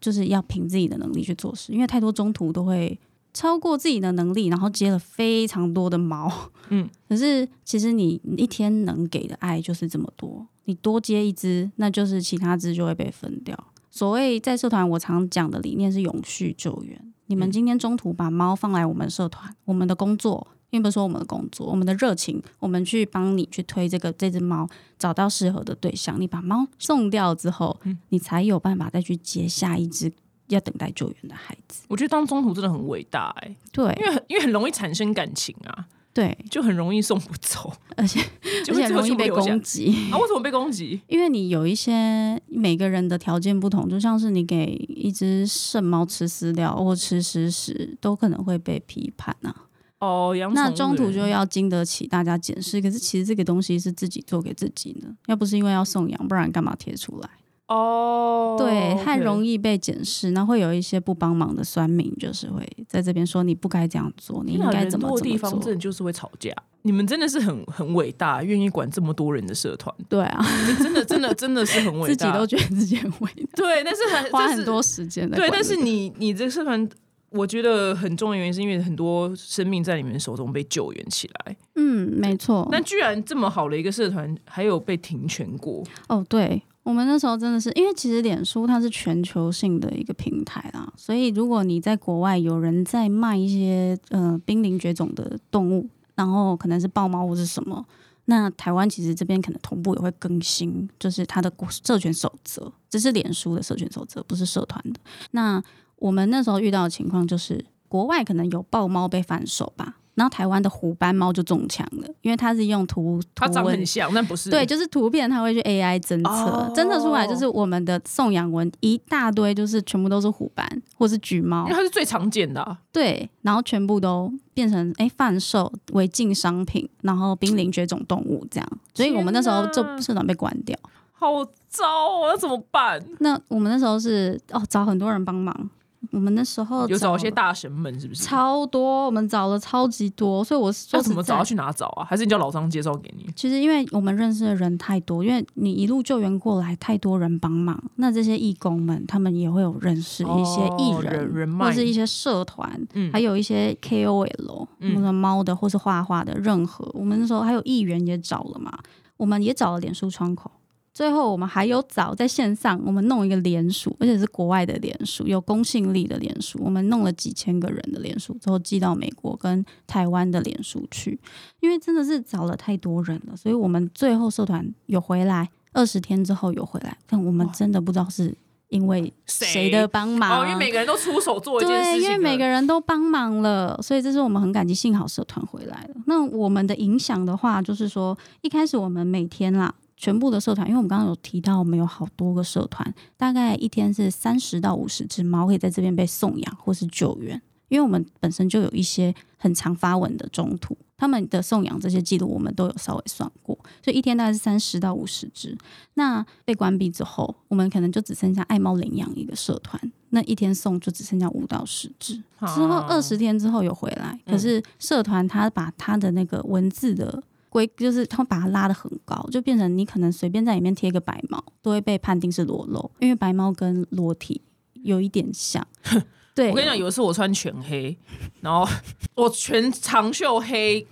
[0.00, 2.98] 就是要凭自己的能力去做事，因为太多中途都会
[3.32, 6.30] 超过自己的能力，然后接了非常多的毛。
[6.68, 13.56] 嗯， 可是其实你一天能给的爱就是这么多，你多接一只，那就是其他只就会被分掉。
[13.90, 17.12] 所谓在社团我常讲的理念是永续救援。
[17.26, 24.68] 你们嗯今天中途把猫放来我们社团，我们的工作，并不是说我们的工作，我们的热情，我们去帮你去推这个这只猫，
[24.98, 26.20] 找到适合的对象。
[26.20, 30.12] 你把猫送掉之后，嗯你才有办法再去接下一只
[30.54, 31.82] 要等待救援的孩子。
[31.88, 38.20] 我觉得当中途真的很伟大哎，对因为因为很容易产生感情啊，对，就很容易送不走，而且
[38.64, 39.88] 就而且很容易被攻击。
[40.12, 40.18] 啊？
[40.18, 41.00] 为什么被攻击？
[41.08, 49.54] 因为你有一些每个人的条件不同，就像是你给一只圣猫吃饲料或吃食食，都可能会被批判啊。
[50.00, 52.80] 哦，养那中途就要经得起大家检视。
[52.80, 57.30] 可是其实这个东西是自己做给自己的，要不是因为要送养，不然干嘛贴出来？
[57.72, 59.52] 哦，对，太容易。
[59.62, 65.50] 被检视，那会有一些不帮忙的酸民，就是会在这边说你不该这样做，你应该怎么怎么做。
[65.50, 66.52] 方真的就是会吵架。
[66.82, 72.32] 你们真的是很很伟大，愿意管这么多人的社团，对啊，你真的真的真的是很 伟大自。
[72.32, 76.88] 己都觉得自己很伟大，对，但是很花很多时间的对，但是你你这个社团，
[77.30, 81.56] 我觉得很重要的原因是因为很多生命在你们手中被救援起来。
[81.76, 82.66] 嗯，没错。
[82.72, 85.84] 那居然这么好的一个社团，还有被停权过。
[86.08, 97.84] 哦，对，我们那时候真的是，因为其实脸书它是全球性的一个平台啦，所以如果你在国外有人在卖一些呃濒临绝种的动物，然后可能是豹猫或是什么，
[98.24, 104.98] 那台湾其实这边可能同步也会更新，就是它的社群守则，这是脸书的社群守则，不是社团的。
[105.30, 105.62] 那
[105.96, 109.98] 我们那时候遇到的情况就是，国外可能有豹猫被反手吧。
[110.14, 114.50] 然后台湾的虎斑猫就中枪了，因为它是用图它图文长很像，但不是。
[114.50, 122.78] 对，就是图片，它会去 AI 侦测，哦侦测出来就是我们的送养文一大堆，就是全部都是虎斑或是橘猫因为，它是最常见的、啊。
[122.92, 130.78] 对，然后全部都变成哎贩售违禁商品，然后濒临绝种动物这样，所以我们那时候就天哪社团被关掉。
[131.12, 133.00] 好糟哦，那怎么办？
[133.20, 135.70] 那我们那时候是哦找很多人帮忙，
[136.10, 138.24] 我们那时候有找一些大神们是不是？
[138.24, 141.38] 超多，我们找了超级多，所以我说要怎么找？
[141.38, 142.04] 要去哪找啊？
[142.04, 143.30] 还是你叫老张介绍给你？
[143.36, 158.76] 其实因为我们认识的人太多，因为你一路救援过来，太多人帮忙，那这些义工们他们也会有认识一些艺哦人，人人脉或是一些社团，嗯还有一些 KOL，嗯或者猫的或是画画的，任何我们那时候还有议员也找了嘛，
[159.16, 160.50] 我们也找了脸书窗口。
[160.94, 166.60] 最后，我们还有找在线上，我们弄一个联署，而且是国外的联署，有公信力的联署。
[166.62, 171.18] 我们弄了几千个人的联署，之后寄到美国跟台湾的联署去。
[171.60, 178.34] 因为真的是找了太多人了，所以我们最后社团有回来，二十天之后有回来，但我们真的不知道是
[178.68, 184.74] 因为谁的帮忙，哦，因为每个人都出手做一件事对，情了，因为每个人都帮忙了，所以这是我们很感激。
[184.74, 185.94] 幸好社团回来了。
[186.06, 189.74] 那我们的影响的话，就是说一开始我们每天啦。
[189.96, 197.40] 全部的社团，因为我们刚刚有提到，我们有好多个社团，大概一天是三十到五十只猫可以在这边被送养或是救援。
[197.68, 205.56] 因为我们本身就有一些很常发文的中途，他们的送养这些记录我们都有稍微算过，所以一天大概是三十到五十只。
[205.94, 212.22] 那被关闭之后，我们可能就只剩下爱猫领养一个社团，那一天送就只剩下五到十只。
[212.38, 224.40] 啊之后二十天之后有回来，可是社团他把他的那个文字的规，就是他把它拉得很高，就变成你可能随便在里面贴个白猫，都会被判定是裸露，因为白猫跟裸体
[224.82, 225.66] 有一点像。
[226.34, 227.94] 对，我跟你讲，有一次我穿全黑，
[228.40, 228.66] 然后
[229.14, 230.86] 我全长袖黑。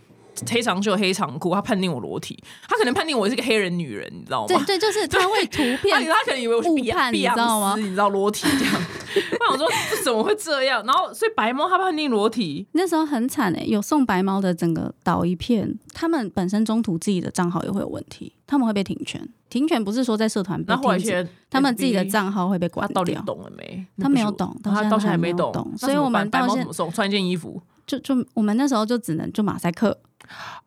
[0.48, 4.48] 黑长袖、黑长裤，他判定我裸体，他可能判定我是个黑人女人，你知道吗？
[4.48, 8.74] 对对，就是他会图片他 可能以为我是误碧昂判你知碧昂道吗斯，你知道裸体这样。
[9.14, 10.84] 我想说这怎么会这样？
[10.86, 19.20] 然后所以白猫他判定裸体，那时候很惨哎、有送白猫的整个倒一片，他们本身中途自己的账号也会有问题，他们会被停权。
[19.48, 23.20] 停权不是说在社团被那后来停止，现在他们自己的账号会被关他到底掉。
[23.22, 23.84] 懂了没？
[23.98, 26.92] 他没有懂到他到现在还没懂所以我们白到现猫怎么送？
[26.92, 29.98] 穿一件衣服，就就我们那时候就只能就马赛克，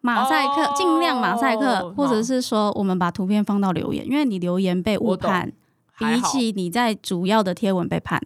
[0.01, 5.51] 马赛克哦尽、量马赛克，或者是说我们把图片放到留言，因为你留言被误判，
[5.97, 8.21] 比起你在主要的贴文被判，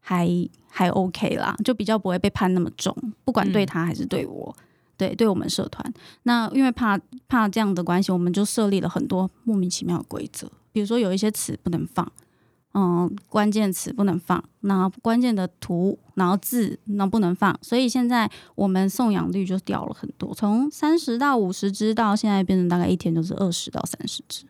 [0.00, 0.28] 还
[0.68, 3.66] 还 OK 啦，就比较不会被判那么重，不管对嗯。
[3.66, 4.54] 他还是对我。
[4.96, 5.82] 对，对我们社团，
[6.24, 12.06] 那因为怕怕这样的关系，我们就设立了很多莫名其妙的规则，比如说有一些词不能放，
[12.72, 24.44] 嗯，关键词不能放，然后关键的图，然后字那不能放，所以现在我们送养率就掉了很多，从三十到五十只，到现在变成大概一天就是二十到三十只，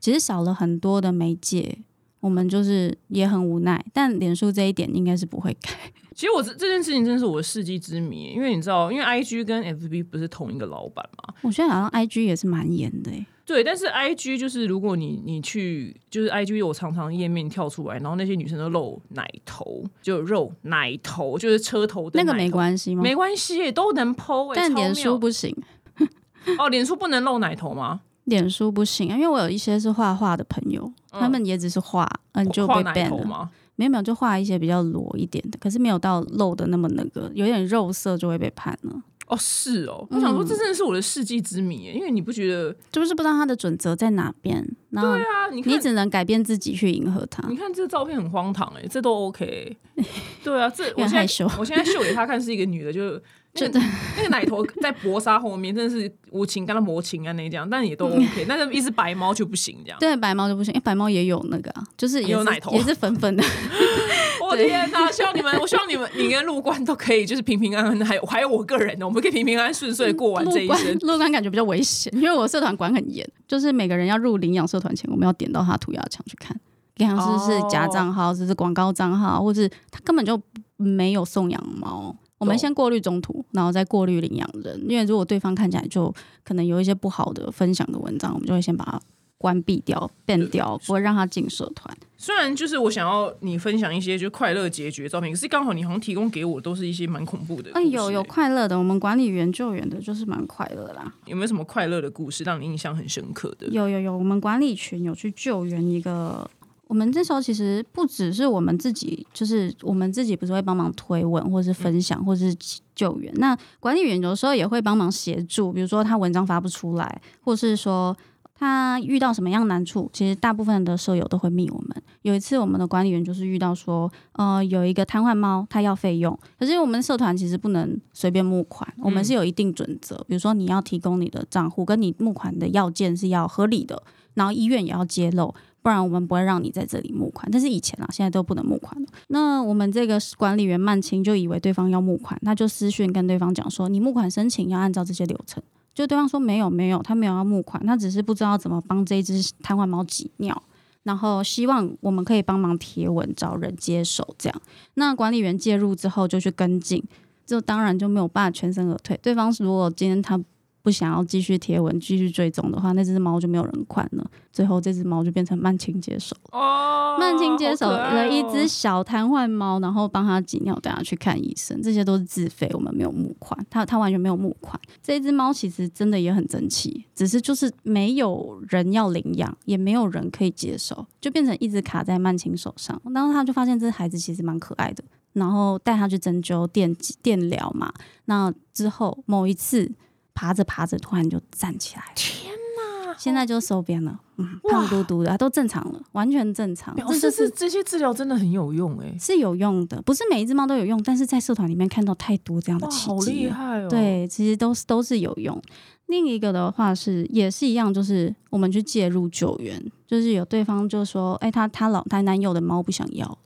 [0.00, 1.78] 其实少了很多的媒介，
[2.20, 5.70] 我们就是也很无奈，但脸书这一点应该是不会改。
[6.14, 23.02] 其实我这这件事情真是我的世纪之谜，因为你知道，因为 I G 跟 F B 不是同一个老板嘛，我觉得好像 IG 也是蛮严的、欸，对，但是 I G 就是如果你你去就是 I G 我常常页面跳出来，然后那些女生都露奶头，就肉奶头，就是车头的那个没系，关系吗？
[23.02, 25.56] 没关系，都能欸、但脸书不行，
[26.60, 28.02] 哦，脸书不能露奶头吗？
[28.24, 33.50] 脸书不行啊，因为我有一些是画画的朋友，嗯他们也只是画，嗯，就被 ban 了。
[33.76, 39.02] 没有没有，就画一些比较裸一点的，可是没有到露的那么那个，有点肉色就会被判了。
[39.28, 42.74] 哦，是哦，我想说嗯这真的是我的世纪之谜耶，因为你不觉得？
[42.90, 47.46] 就是不知道他的准则在哪边，然后对啊，你你只能改变自己去迎合他。
[47.48, 49.76] 你看这个照片很荒唐哎，这都 OK 欸。
[50.44, 53.20] 对啊，这我现在我现在秀给他看是一个女的，就
[53.54, 53.80] 那就个
[54.16, 58.46] 那个奶头在薄纱后面，真的是无情跟他磨情啊那这样，但也都 OK。
[58.48, 59.98] 但是一只白猫就不行这样。
[59.98, 63.42] 对白猫就不行，因为白猫也有那个啊，就是也是有奶头也是粉粉的。
[64.48, 65.10] 我天哪！
[65.12, 70.92] 希望你们，我希望你们，你跟陆官都可以就是平平安安的，还有还有我个人呢，我们可以平平安安顺遂地过完这一关生。
[71.00, 76.58] 入关感觉比较危险，因为我社团管很严，就是每个人要入领养社团前，我们要点到他涂鸦墙去看，
[76.96, 80.40] 看是是假账号，这是广告账号，或是他根本就
[80.76, 82.16] 没有送养猫。
[82.38, 89.00] 我们先过滤中途，然后再过滤领养人，因为如果对方看起来就可能有一些不好的分享的文章，我们就会先把它
[89.38, 91.96] 关闭掉、ban 掉，不会让他进社团。
[92.16, 97.90] 虽然就是我想要你分享一些就快乐结局的照片，可是刚好你好像提供给我都是一些蛮恐怖的故哎，事。
[97.90, 101.14] 有有快乐的，我们管理员救援的就是蛮快乐啦。
[101.26, 103.68] 有没有什么快乐的故事让你印象很深刻的？
[103.68, 106.50] 有有有，我们管理群有去救援一个。
[106.88, 112.56] 我们这时候其实不只是我们自己，就是我们自己不是会帮忙推文，或是分享，或是
[112.94, 113.30] 救援。
[113.36, 118.16] 那管理员有时候也会帮忙协助，比如说他文章发不出来，或是说
[118.58, 122.02] 他遇到什么样难处，其实大部分的舍友都会密我们。
[122.22, 134.02] 有一次，我们的管理员就是遇到说，呃，有一个瘫痪猫，他要费用，可是我们社团其实不能随便募款，我们是有一定准则，比如说你要提供你的账户跟你募款的要件是要合理的，
[134.34, 137.50] 然后医院也要揭露，不不然我们不会让你在这里募款。
[137.50, 139.08] 但是以前啊，现在都不能募款了。
[139.28, 145.62] 那我们这个管理员曼青就以为对方要募款，他就私讯跟对方讲说：“你募款申请要按照这些流程。”
[145.98, 150.62] 就对方说：“没有，没有，他没有要募款，他只是不知道怎么帮这只瘫痪猫挤尿。”
[151.02, 154.62] 然后希望我们可以帮忙贴文，找人接手这样。
[154.94, 157.02] 那管理员介入之后就去跟进，
[157.44, 159.18] 就当然就没有办法全身而退。
[159.20, 160.40] 对方如果今天他。
[160.82, 164.30] 不想要继续贴文、继续追踪的话，那只猫就没有人管了。
[164.52, 166.34] 最后，这只猫就变成曼青接手。
[166.50, 171.80] 哦，曼青接手了一只只小瘫痪猫，然后帮它挤尿，带它去看医生。
[171.82, 174.80] 这些都是自费，我们没有募款，它它完全没有募款。
[175.02, 183.00] 这只猫其实真的也很争气，只是就是没有人要领养，也没有人可以接手，就变成一直卡在曼青手上。
[183.14, 187.92] 然后他就发现这孩子其实蛮可爱的，然后带他去针灸、电电疗嘛。
[188.24, 189.92] 那之后某一次。
[190.38, 192.04] 爬着爬着，突然就站起来。
[192.14, 193.12] 天哪！
[193.18, 196.94] 现在就收编了，嗯，胖嘟嘟的，都正常了，完全正常。
[196.94, 203.50] 表这就是示是这些治疗真的很有用哎、是有用的，不是每一只猫都有用，但是在社团里面看到太多这样的哇，奇好厉。
[203.50, 205.60] 害哦！，对，其实都是都是有用。
[206.06, 213.38] 另一个的话是也是一样，就是我们去介入救援，就是有对方就说，哎、他他老他男友的猫不想要了，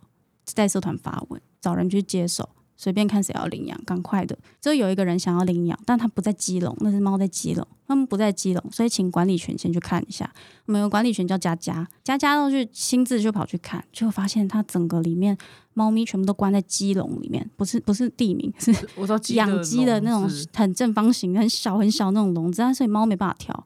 [0.45, 2.47] 在社团发文找人去接手，
[2.83, 4.37] 随便看谁要领养，赶快的。
[4.61, 10.29] 就有一个人想要领养，但他不在基隆，那只猫在基隆，他们不在基隆，所以请管理权先去看一下。
[10.67, 15.39] 我们有管理权叫佳佳，佳佳都去亲自就跑去看，就发现它整个里面
[15.75, 23.65] 猫咪全部都关在鸡笼里面，不是不是地名，是 我知道鸡养鸡的那种很正方形、很小很小那种笼子，但所以猫没办法跳。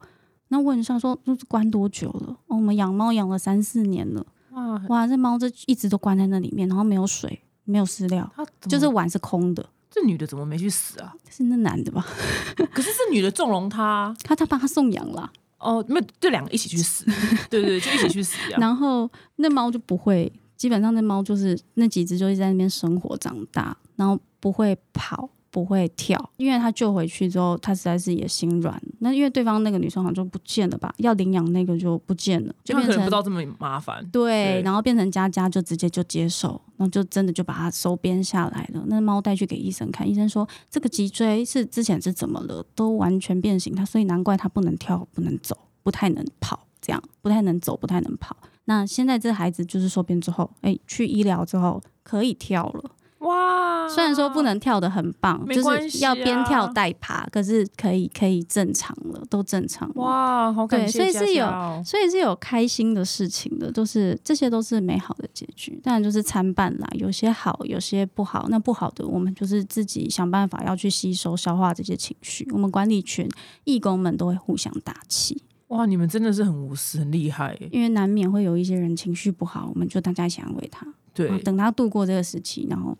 [0.48, 2.36] 那问一下说，这是关多久了？
[2.48, 4.26] 我们养猫养了三四年了。
[4.50, 9.68] 哇，哇，这猫这一直都关在那里面，然后没有水，没有饲料，他就是碗是空的。
[9.90, 11.14] 这女的怎么没去死啊？
[11.30, 12.06] 是那男的吧？
[12.72, 17.04] 可是这女的纵容他他他帮他送养了，哦，没有，这两个一起去死，
[17.50, 18.36] 对对对，就一起去死。
[18.58, 25.28] 然后那猫就不会，基本上那猫就是那几只就是在那边生活长大，然后不会跑。
[25.56, 28.78] 不会跳，因为他救回去之后，他实在是也心软。
[28.98, 34.06] 那因为对方那个女生好像就不见了吧，要领养那个就不见了，就变成不知道这么麻烦。
[34.12, 38.84] 对，对然后变成佳佳就直接就接手，然后就真的就把它收编下来了。
[38.88, 48.36] 那猫带去给医生看，医生说这个脊椎是之前是怎么了，都完全变形，它所以难怪它不能跳、不能走、不太能跑，这样不太能走、不太能跑。
[48.66, 52.90] 那现在这孩子就是收编之后，哎，去医疗之后可以跳了。
[53.20, 59.94] 哇，虽然说不能跳的很棒，没就是要边跳带爬，可是可以可以正常了，都正常了。
[59.96, 65.80] 哇，好感对谢佳所以是有所以是有开心的事情的，都是这些都是美好的结局。
[65.82, 68.46] 当然就是参半啦，有些好，有些不好。
[68.50, 72.46] 那不好的，我们就是自己想办法要去吸收、消化这些情绪。
[72.52, 73.26] 我们管理群
[73.64, 77.58] 义工们都会互相打气，哇，你们真的是很无私，很厉害。
[77.72, 82.96] 因为难免会有一些人情绪不好，我们就大家一起安慰他，对，等他度过这个时期，然后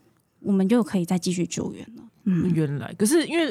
[0.46, 2.02] 我们就可以再继续救援了。
[2.24, 3.44] 嗯，原来可是因为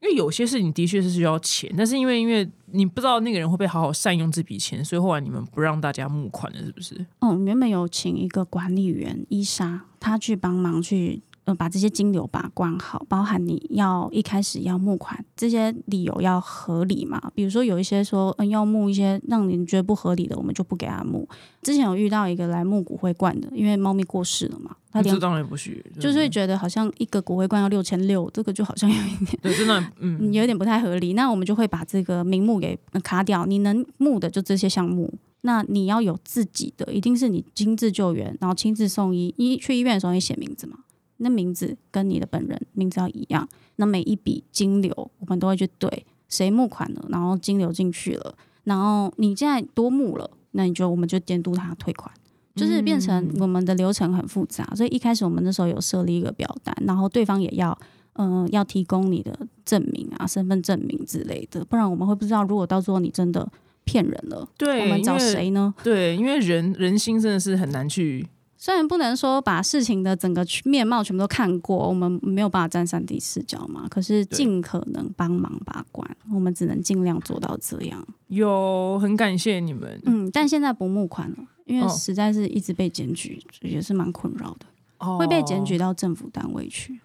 [0.00, 7.06] 因为有些事情的确是需要钱，但是因为因为你不知道那个人会不会好好善用这笔钱，所以后来你们不让大家募款了，是不是？
[7.20, 17.20] 哦，原本有请一个管理员伊莎，她去帮忙去呃把这些金流把关好，包含你要一开始要募款，这些理由要合理嘛。
[17.34, 21.26] 比如说有一些说嗯要募一些让您觉得不合理的，我们就不给他募。
[21.62, 29.38] 之前有遇到一个来募骨灰罐的，因为猫咪过世了嘛，他连这当然不许，就是会觉得好像一个骨灰罐要六千六，这个就好像有一点。
[29.42, 31.14] 对，真的， 嗯，嗯，有点不太合理。
[31.14, 35.12] 那我们就会把这个名目给呃卡掉，你能募的就这些项目。
[35.42, 39.32] 那你要有自己的，一定是你亲自救援，然后亲自送医。
[39.36, 40.78] 医去医院的时候，你写名字嘛？
[41.18, 43.48] 那名字跟你的本人名字要一样。
[43.76, 52.10] 那每一笔金流，我们都会去对谁募款了，然后金流进去了，然后你现在多募了，那你就我们就监督他退款。
[52.54, 57.78] 就是变成我们的流程很复杂，所以一开始我们那时候有设立一个表单，然后对方也要
[58.14, 63.46] 嗯、要提供你的证明啊、身份证明之类的，不然我们会不知道，如果到时候你真的
[63.84, 65.18] 骗人了，对，我们找？
[65.18, 65.74] 谁呢？
[65.84, 68.26] 对，因为人人心真的是很难去，
[68.58, 78.06] 虽然不能说把事情的整个面貌全部都看过，我们没有办法站上帝视角嘛，可是尽可能帮忙把关，我们只能尽量做到这样。
[78.28, 84.66] 有很感谢你们，嗯，但现在不募款了，因为哦实在是一直被检举，也是蛮困扰的。
[84.98, 86.98] 哦会被检举到政府单位去。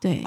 [0.00, 0.22] 对，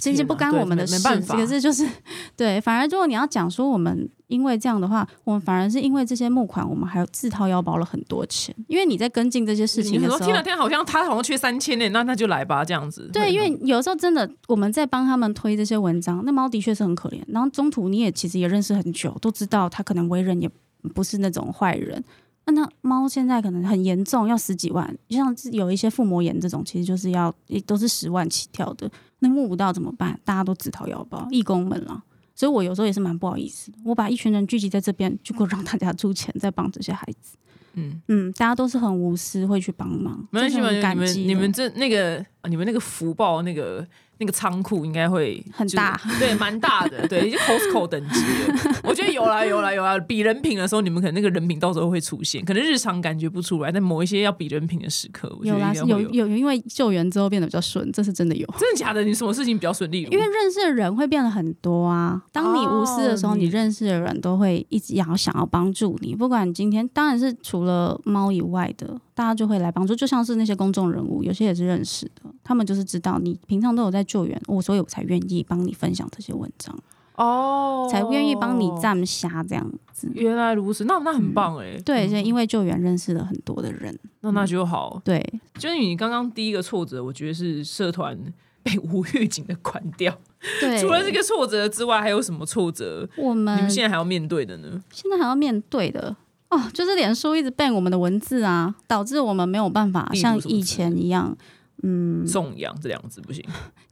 [0.00, 1.88] 这些不干我们的事，可是就是
[2.36, 10.34] 对，反而如果你要讲说我们因为这样的话，我们反而是因为这些募款，我们还有自掏腰包了很多钱，因为你在跟进这些事情的时候你说天。
[10.34, 13.08] 哪天哪，好像他好像缺三千呢，那那就来吧，这样子。
[13.12, 17.22] 对，因为有时候真的我们在帮他们推这些文章，那猫的确是很可怜。
[17.28, 20.50] 然后中途你也其实也认识很久，都知道他可能为人也
[20.92, 22.02] 不是那种坏人，
[22.46, 28.90] 那那猫现在可能很严重，要十几万，像是有一些腹膜炎这种，其实就是要也都是十万起跳的。
[29.22, 30.20] 那募不到怎么办？
[30.24, 32.02] 大家都自掏腰包，义工们了。
[32.34, 37.36] 所以我有时候也是蛮不好意思的，我把一群人聚集在这边，就够让大家出钱在帮这些孩子。
[37.74, 43.86] 嗯嗯，大家都是很无私，会去帮忙，没关系，感激你们这那个啊你们那个福报那个
[44.22, 48.76] 那个仓库应该会很大 对，蛮大的，对，已经 Costco 等级了。
[48.84, 56.08] 我觉得有啦有啦有啦，比人品的时候，你们可能那个人品到时候会出现，可能日常感觉不出来，但某一些要比人品的时刻，我觉有啦，得应该会有。
[56.10, 58.46] 有有有，因为救援之后变得比较顺，这是真的有。
[58.56, 59.02] 真的假的？
[59.02, 60.02] 你什么事情比较顺利？
[60.12, 62.22] 因为认识的人会变得很多啊。
[62.30, 66.14] 当你无私的时候，你认识的人都会一直要想要帮助你。
[66.14, 69.94] 不管今天当然是除了猫以外的，大家就会来帮助。
[69.94, 76.76] 就像是那些公众人物，有些也是认识的，他们就是知道你平常都有在救援，我所以我才愿意帮你分享这些文章，
[77.16, 80.10] 哦，才愿意帮你站瞎这样子。
[80.14, 85.00] 原来如此，那那很棒哎、对，所以因为救援认识了很多的人，那那就好。
[85.04, 85.24] 对，
[85.58, 88.18] 就是你刚刚第一个挫折，我觉得是社团
[88.62, 90.16] 被无预警的关掉。
[90.60, 90.80] 对。
[90.80, 93.08] 除了这个挫折之外，还有什么挫折？
[93.16, 94.82] 我们你们现在还要面对的呢？
[94.90, 96.16] 现在还要面对的
[96.54, 101.36] 哦，就是脸书一直 ban 我们的文字啊，导致我们没有办法像以前一样，
[101.82, 103.42] 嗯，颂扬这两个字不行，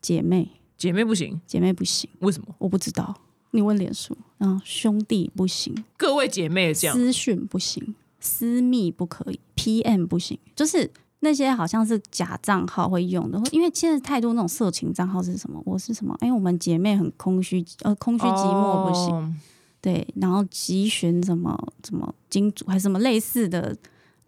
[0.01, 2.55] 姐妹姐妹不行，姐妹不行，为什么？
[2.59, 3.15] 我不知道，
[3.53, 4.17] 你问脸书。
[4.39, 10.91] 然后兄弟不行，各位姐妹这样，私讯不行，私密不可以，PM 不行，就是。
[11.23, 15.61] 那些好像是假账号会用的，因为现在太多那种色情账号是什么？
[15.67, 16.17] 我是什么？
[16.21, 19.15] 哎，我们姐妹很空虚，呃，空虚寂寞不行。
[19.15, 19.35] 哦
[19.81, 23.75] 对，然后集选什么什么金主，还是什么类似的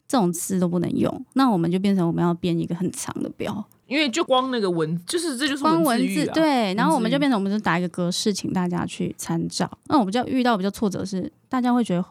[0.09, 9.70] 这种词都不能用，那我们就变成我们要编一个很长的标，因为就光那个文，就是这就是光文字对，然后我们就变成我们就打一个格式，请大家去参照。
[9.88, 12.05] 那我们就遇到比较挫折是，大家会觉得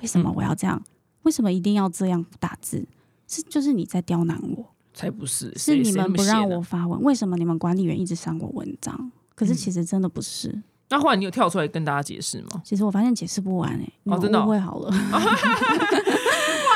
[0.00, 0.82] 为什么我要这样？
[1.22, 2.86] 为什么一定要这样打字？
[3.26, 9.12] 是就是你在刁难我，才不是，是你们不让我发文，为什么你们管理员一直删我文章？
[9.34, 12.62] 可是其实真的不是，那后来你有跳出来跟大家解释吗？
[12.64, 14.88] 其实我发现解释不完哎、欸，你们真的哦误会好了。
[14.90, 14.94] 哇，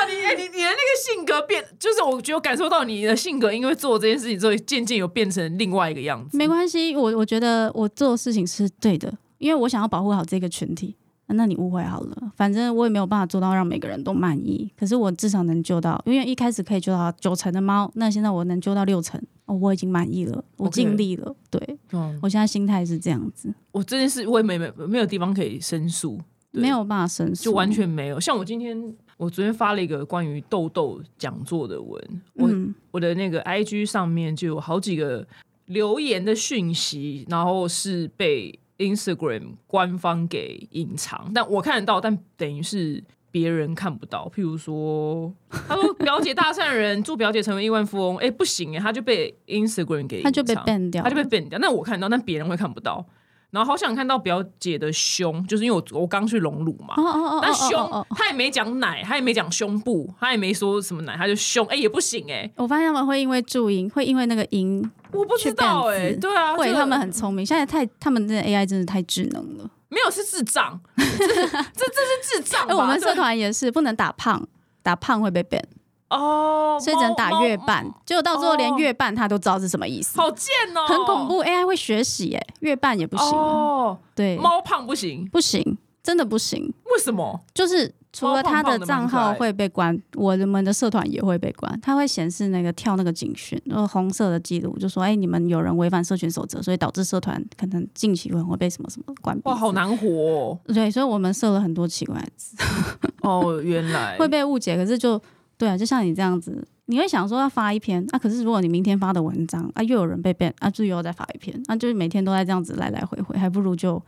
[0.05, 6.37] 你哎、你你的那个性格变，就是我觉得我感受到你的性格，因为做这件事情之后，渐渐有变成另外一个样子。
[6.37, 10.95] 没关系，我我觉得我做的事情是对的，因为我想要保护好这个群体。
[11.33, 21.35] 那你误会好了，反正我也没有办法做到让每个人都满意，可是我至少能救到，因为一开始可以救到九成的猫，那现在我能救到六成，哦，我已经满意了，我尽力了。
[21.49, 26.19] 对嗯，我现在心态是这样子，我这件事我也没没没有地方可以申诉，
[26.51, 28.19] 没有办法申诉，就完全没有。
[28.19, 35.25] 像我今天，我昨天发了一个关于痘痘讲座的文，我、嗯我的那个 IG 上面就有好几个
[35.65, 44.31] 留言的讯息，然后是被 Instagram 官方给隐藏，但我看得到，但等于是别人看不到。
[44.35, 51.59] 譬如说，他说表姐大善人，祝表姐成为亿万富翁，哎、不行哎，他就被 Instagram 给他就被 ban 掉，他就被 ban 掉。
[51.59, 53.05] 那我看到，但别人会看不到。
[53.51, 64.83] 然后好想看到表姐的胸，就是因为我我刚去隆乳嘛，哦哦哦，但胸他也没讲奶，他也没讲胸部，他也没说什么奶，他就胸，哎、也不行哎、我发现他们会因为注音，会因为那个音，
[65.13, 67.45] 我不知道哎、对啊，这个会他们很聪明。
[67.45, 69.69] 现在太他们的 AI 真的太智能了。
[69.89, 72.65] 没有是智障， 这这这是智障。
[72.67, 74.45] 哎，我们社团也是不能打胖，
[74.81, 75.61] 打胖会被 ban。
[76.09, 81.43] 哦，所以只能打月半，结果到最后连月半他都知道是什么意思，好贱哦，很恐怖。
[81.43, 86.71] AI 会学习，耶，月半也不行，哦，对，猫胖不行，不行，真的不行。
[86.85, 87.41] 为什么？
[87.53, 99.49] 就是除了他的账号会被关，我们的社团也会被关，他会显示那个跳那个警讯，然后红色的记录，就说哎，你们有人违反社群守则，所以导致社团可能近期可能会被什么什么关闭。
[99.49, 99.73] 哇，好。
[99.73, 100.59] 难活哦。
[100.67, 102.55] 对，所以我们设了很多奇怪的字，
[103.23, 104.75] 哦，原来会被误解。
[104.75, 105.19] 可是就
[105.57, 113.99] 对啊，就像你这样子，你会想说要发一篇啊，可是如果你明天发的文章啊，又有人被 ban 啊，就又要再发一篇，啊，就是每天都在这样子来来回回，还不如就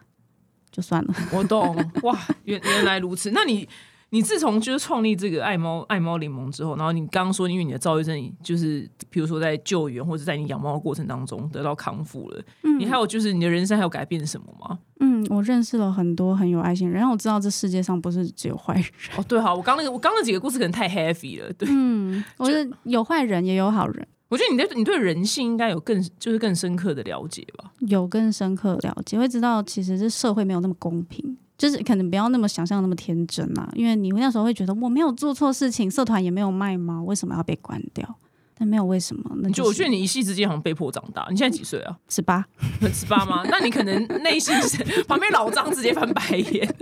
[0.71, 1.13] 就算了。
[1.31, 3.31] 我懂 哇，原原来如此。
[3.31, 3.67] 那你
[4.11, 12.41] 你自从就是创立这个爱猫爱猫联盟之后，然后你刚刚说因为你的躁郁症就是比如说在救援或者在你养猫的过程当中得到康复了，
[12.79, 14.79] 你还有就是你的人生还有改变什么吗？
[15.01, 18.85] 嗯，我认识了很多很有爱心的人，让我知道这世界上不是只有坏人。
[19.17, 21.67] 哦，对哈，我刚那个我刚那几个故事可能太 heavy 了，对。
[21.69, 27.71] 嗯，我觉得有坏人也有好人，我觉得你对你对人性应该有更就是更深刻的了解吧？
[27.79, 31.37] 有更深刻的了解，会知道其实这社会没有那么公平。
[31.57, 38.17] 就是可能不要那么想象那么天真啦，因为你那时候会觉得我没有做错事情，社团也没有卖猫，为什么要被关掉？
[38.57, 39.23] 但没有为什么。
[39.37, 41.27] 那就我觉得你一夕之间好像被迫长大。
[41.29, 41.97] 你现在几岁啊？
[42.09, 42.45] 十八，
[42.93, 43.43] 十八吗？
[43.49, 46.75] 那你可能内心是旁边老张直接翻白眼。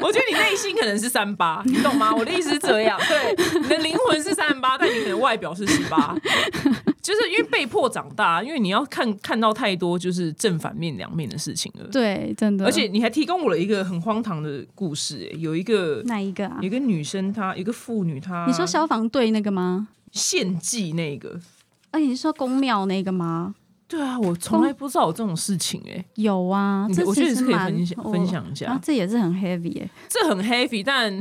[0.00, 2.14] 我觉得你内心可能是三八，你懂吗？
[2.14, 6.16] 我的意思是这样，对，你的灵魂是三十八，但你可能外表是十八，
[7.00, 11.86] 就是因为被迫长大，因为你要看看到太多就是正反面两面的事情了。
[11.92, 12.64] 对，真的。
[12.64, 16.58] 而且你还提供我了一个很荒唐的故事，哎，有一个哪一个啊？
[16.60, 19.88] 有一个女生，她一个妇女，她你说消防队那个吗？
[20.12, 21.40] 献祭那个，
[21.90, 23.54] 哎，你是说宫庙那个吗？
[23.88, 26.04] 对啊，我从来不知道有这种事情哎。
[26.14, 28.66] 有啊，这我觉得是可以分享分享一下。
[28.66, 31.12] 啊这也是很 heavy 哎，这很 heavy，但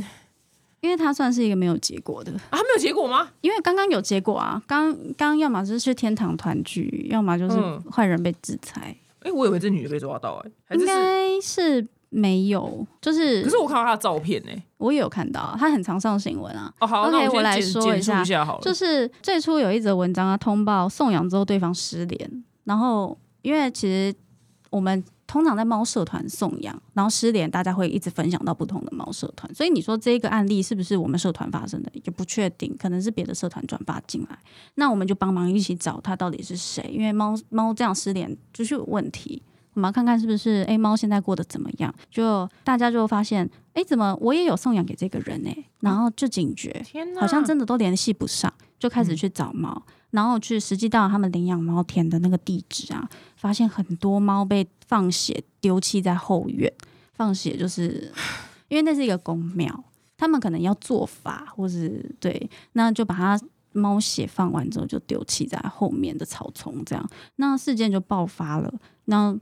[0.81, 3.29] 因为它算是一个没有结果的啊，没有结果吗？
[3.41, 7.57] 因为刚刚有结果啊，刚刚要么就是去天堂团聚，要么就是
[7.89, 8.95] 坏人被制裁。
[9.21, 11.87] 哎，我以为这女的被抓到哎，应该是。
[12.13, 13.41] 没有，就是。
[13.41, 16.71] 可是我看到他的照片呢，我也有看到，他很常上新闻啊。
[16.81, 18.61] 哦，好，OK，我来说一下，好了。
[18.61, 24.13] 就是最初有一则文章啊，通报送养之后对方失联，然后因为其实
[24.69, 34.37] 我们通常在猫社团送养，然后失联，大家会一直分享到不同的猫社团，所以你说这个案例是不是我们社团发生的，也不确定，可能是别的社团转发进来，
[34.75, 39.41] 那我们就帮忙一起找他到底是谁，因为猫猫这样失联就是有问题。
[39.73, 41.93] 我们要看看是不是哎，猫现在过得怎么样？
[42.09, 56.71] 就大家就发现，诶，怎么我也有送养给这个人哎，然后就警觉，天好像真的都联系不上，就开始去找猫，然后去实际到他们领养猫田的那个地址啊，发现很多猫被放血丢弃在后院，
[57.13, 58.11] 放血就是
[58.67, 59.85] 因为那是一个公庙，
[60.17, 63.39] 他们可能要做法，或是对，那就把它
[63.71, 68.73] 猫血放完之后就丢弃在后面的草丛，这样，那事件就爆发了，
[69.05, 69.39] 那。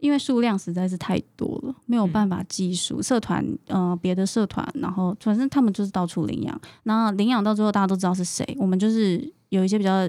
[0.00, 3.00] 因为数量实在是太多了，没有办法计数。
[3.02, 8.56] 社团，呃，别的社团，然后反正他们就是到处领养，然后领养到最后大家都知道是谁。
[8.58, 10.08] 我们就是有一些比较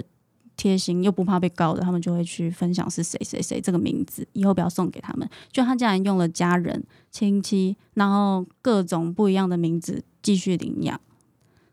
[0.56, 5.28] 贴心又不怕被告的，他们就会去分享是谁谁谁这个名字，以后不要送给他们。
[5.50, 10.98] 就他竟然用了家人、亲戚，然后各种不一样的名字继续领养。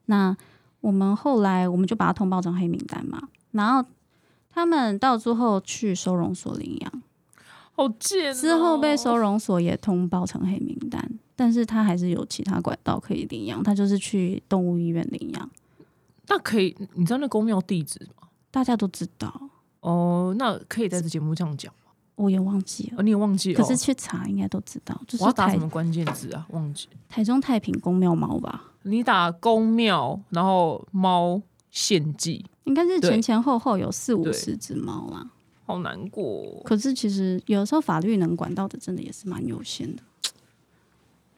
[0.06, 0.36] 那
[0.82, 3.88] 我们后来我们就把他通报成黑名单嘛，然后
[4.50, 7.04] 他们到最后去收容所领养。
[7.80, 8.34] 好贱！
[8.34, 15.50] 之后被收容所也通报成黑名单，但是他还是有其他管道可以领养，他就是去动物医院领养。
[16.28, 18.28] 那可以，你知道那公庙地址吗？
[18.52, 19.34] 大家都知道
[19.80, 20.36] 哦。
[20.38, 21.92] 那可以在这节目这样讲吗？
[22.16, 23.58] 我也忘记了，你也忘记了？
[23.58, 25.00] 可是去查应该都知道。
[25.08, 26.46] 就是要打什么关键字啊？
[26.50, 26.90] 忘记。
[27.08, 28.74] 台中太平公庙猫吧？
[28.84, 35.32] 你打公庙，然后猫献祭，应该是前前后后有四五十只猫啊。
[35.70, 40.02] 好难过，可是其实有时候法律能管到的，真的也是蛮有限的。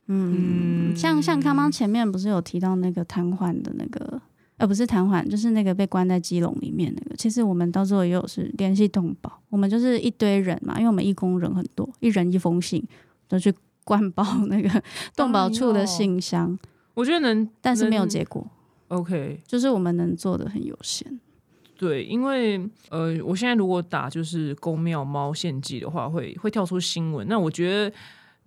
[0.05, 4.21] 嗯，像像刚刚前面不是有提到那个瘫痪的那个，
[4.55, 7.15] 呃，不是瘫痪，就是那个被关在鸡笼里面那个。
[7.17, 12.81] 其实我们到时候也有是联系动保，我们就是一堆人嘛，因为我们义工人很多，一人一封信，
[13.27, 13.53] 就去
[13.83, 14.81] 灌爆那个
[15.13, 16.57] 动保处的信箱。
[16.93, 18.47] 我觉得能，但是没有结果。
[18.87, 21.19] OK，就是我们能做的很有限。
[21.81, 22.61] 对，因为
[22.91, 27.27] 呃，我现在如果打就是公庙猫献祭的话，会会跳出新闻。
[27.27, 27.91] 那我觉得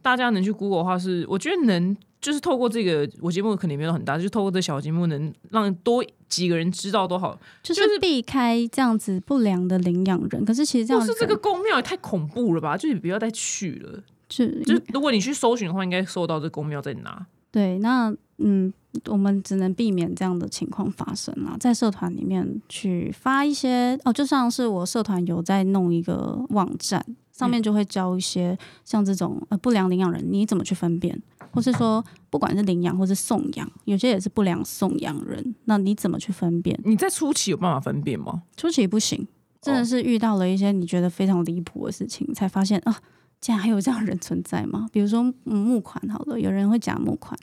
[0.01, 10.45] 大家能去 Google 的话，是我觉得能就是透过这个我节目可能没有很大，就透过这小节目能让多几个人知道都好，就是避开这样子不良的领养人。
[10.45, 12.76] 可是其实这样是这个公庙也太恐怖了吧？
[12.76, 14.01] 就是不要再去了。
[14.28, 17.26] 就就如果你去搜寻的话，应该搜到这公庙在哪。
[17.51, 18.72] 对，那嗯。
[19.07, 31.20] 我们只能避免这样的情况发生啦，在社团里面去发一些哦，就像是我社团有在弄一个网站，上面就会教一些像这种呃不良领养人你怎么去分辨，
[31.53, 36.78] 或是说不管是领养或是送养，有些也是不良送养人，那你怎么去分辨？
[36.84, 38.42] 你在初期有办法分辨吗？
[38.57, 39.26] 初期不行，
[39.61, 42.97] 真的是遇到了一些你觉得非常离谱的事情，才发现啊，
[43.40, 44.86] 竟然还有这样人存在吗？
[44.92, 47.36] 比如说嗯募款好了，有人会假募款。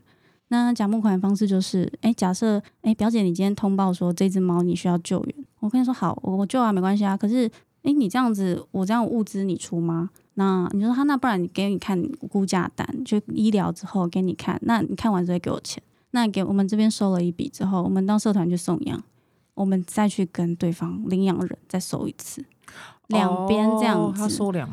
[0.52, 7.16] 那假募款的方式就是，哎，假设，哎，表姐，你今天通报说这只猫你需要救援，我跟你说好，我救啊，没关系啊。
[7.16, 7.50] 可是，
[7.84, 10.10] 哎，你这样子，我这样物资你出吗？
[10.34, 15.82] 那你说他，那不然你给你看估价单，就医疗之后给你看，那你看完之后给我钱，
[16.12, 19.02] 那给我们这边收了一笔之后，我们到社团去送养，
[19.54, 22.44] 我们再去跟对方领养人再收一次。
[23.12, 24.30] 两边这样子，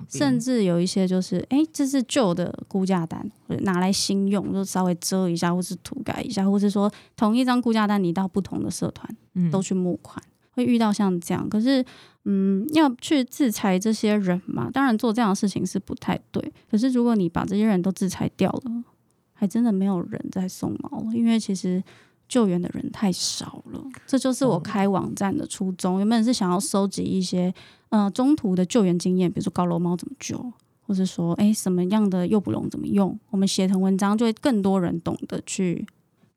[0.09, 3.31] 甚至有一些就是，哎，这是旧的估价单，
[3.61, 10.23] 拿来新用，就稍微遮一下，或是涂改一下，或是说同一张估价单，你到不同的社团都去募款，
[10.53, 11.49] 会遇到像这样。
[11.49, 11.85] 可是，
[12.25, 14.71] 嗯，要去制裁这些人嘛？
[14.71, 16.53] 当然做这样的事情是不太对。
[16.71, 18.85] 可是，如果你把这些人都制裁掉了，
[19.33, 21.83] 还真的没有人在送猫了，因为其实
[22.29, 25.99] 救援的人太少了，这就是我开网站的初衷。
[25.99, 27.53] 原本是想要收集一些
[27.89, 30.53] 呃中途的救援经验，比如说高楼猫怎么救，
[30.87, 35.87] 或者说哎什么样的诱捕笼怎么用，我们写成文章就会更多人懂得去，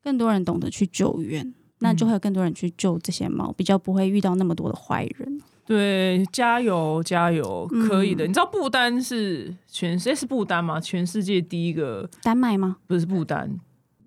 [0.02, 5.40] 更多人懂得去救援，那就会有更多人去救这些猫，比较不会遇到那么多的坏人。
[5.64, 8.26] 对，加油加油，嗯可以的。
[8.26, 10.80] 你知道不丹是全世界是不丹吗？
[10.80, 12.78] 全世界第一个丹麦吗？
[12.88, 13.48] 不是不丹，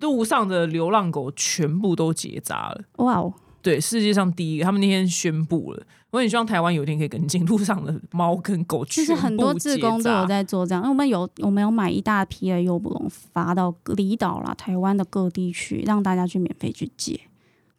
[0.06, 2.84] 路上的流浪狗全部都结扎了。
[2.98, 3.34] 哇哦，
[3.64, 5.84] 对，世界上第一个，他们那天宣布了。
[6.12, 17.20] 我很希望台湾有一天可以跟进，路上的猫跟狗全部其实很多志工都有在做这样，因为我们有我们有买一大批的诱捕笼发到离岛啦、台湾的各地去，让大家去免费去借，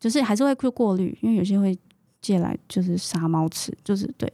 [0.01, 1.79] 就是还是会去过滤，因为有些会
[2.21, 4.31] 借来就是杀猫吃，就是对。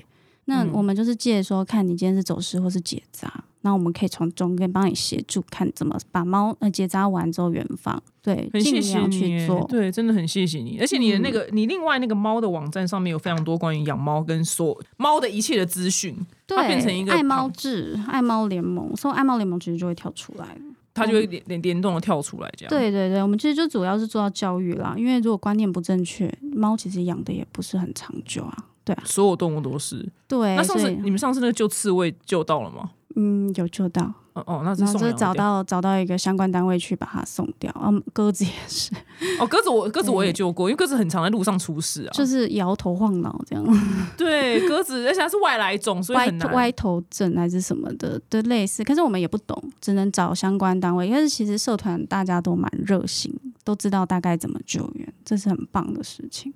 [0.52, 3.32] 那嗯我们就是借说，看你今天是走失或是结扎，
[3.62, 9.60] 那我们可以从中间帮你协助，看怎么把猫呃结扎完之后原放，对，很谢谢你，去做。
[9.60, 10.78] 嗯对，真的很谢谢你。
[10.78, 16.14] 而且你的那个，你另外那个猫的网站上面有非常多关于养猫跟所猫的一切的资讯，
[16.46, 20.46] 它变成一个爱猫旁志、爱猫联盟，所以爱猫联盟其实就会跳出来。
[20.94, 28.66] 它就会联联联动的跳出来这样。，对对对，我们其实就主要是做到教育啦，因为如果观念不正确，猫其实养的也不是很长久啊。
[28.84, 30.08] 对啊，所有动物都是。
[30.26, 32.90] 对，那上次你们上次那个救刺猬救到了吗？
[33.14, 34.02] 嗯有救到，
[34.32, 37.70] 哦哦，那是然后就送养掉找到找到一个相关单位去把它送掉。
[37.78, 38.90] 嗯，鸽子也是，
[39.38, 42.10] 哦，鸽子我鸽子我也救过，因为鸽子很常在路上出事啊。
[42.14, 43.62] 就是摇头晃脑这样，
[44.16, 46.54] 对鸽子，而且它是外来种，所以歪很难。
[46.54, 48.82] 歪头症还是什么的，的，类似。
[48.82, 51.10] 可是我们也不懂，只能找相关单位。
[51.10, 53.30] 但是其实社团大家都蛮热心，
[53.62, 56.50] 都知道大概怎么救援，这是很棒的事情。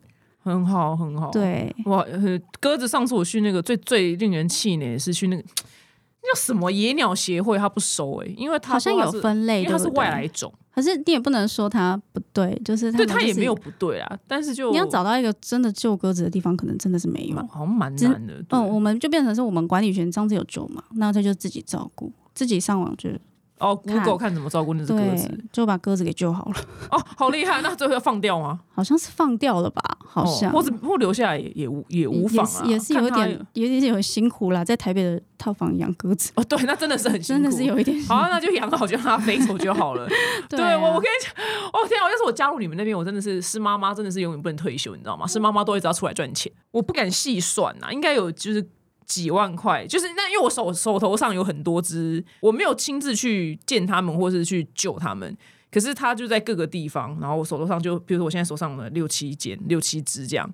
[0.46, 5.42] 很好很好。，对，哇，呃鸽子上次我去那个最最令人气馁的是去那个
[6.22, 17.36] 那叫什么野鸟协会，它不收哎、因为它好像有分类，因为它是外来种，可是你也不能说它不对，就是他对它也没有不对啊，但是就你要找到一个真的救鸽子的地方，可能真的是没有。
[17.46, 18.34] 好像蛮难的。
[18.44, 23.10] 对嗯，我们就变成是我们管理员上次有救嘛，那他就自己照顾，自己上网就
[23.58, 26.54] 哦看，Google 看怎么照顾那只鸽子，就把鸽子给救好了，
[26.90, 27.62] 哦，好厉害！
[27.62, 28.60] 那最后要放掉吗？
[28.74, 29.82] 好像是放掉了吧？
[30.04, 38.00] 好像、哦、或者或留下来也也无也无妨啊，也是有点有点有辛苦啦，在台北的套房养鸽子，哦，对，那真的是很辛苦，真的是有一点。
[38.04, 40.06] 好啊，那就养好，就让它飞走就好了。
[40.48, 41.32] 对啊我，我跟你讲，
[41.72, 42.10] 哦天啊！
[42.10, 45.26] 要是我加入你们那边，我真的是是妈妈，真的是永远不能退休，你知道吗？
[45.26, 48.66] 是妈妈都一直要出来赚钱，我不敢细算呐、应该有就是
[49.06, 55.36] 几万块，就是那因为我手手头上有很多只，我没有亲自去见他们或是去救他们。
[55.68, 60.50] 可是他就在各个地方，然后我手头上就，比如说我现在手上的六七件、六七只这样，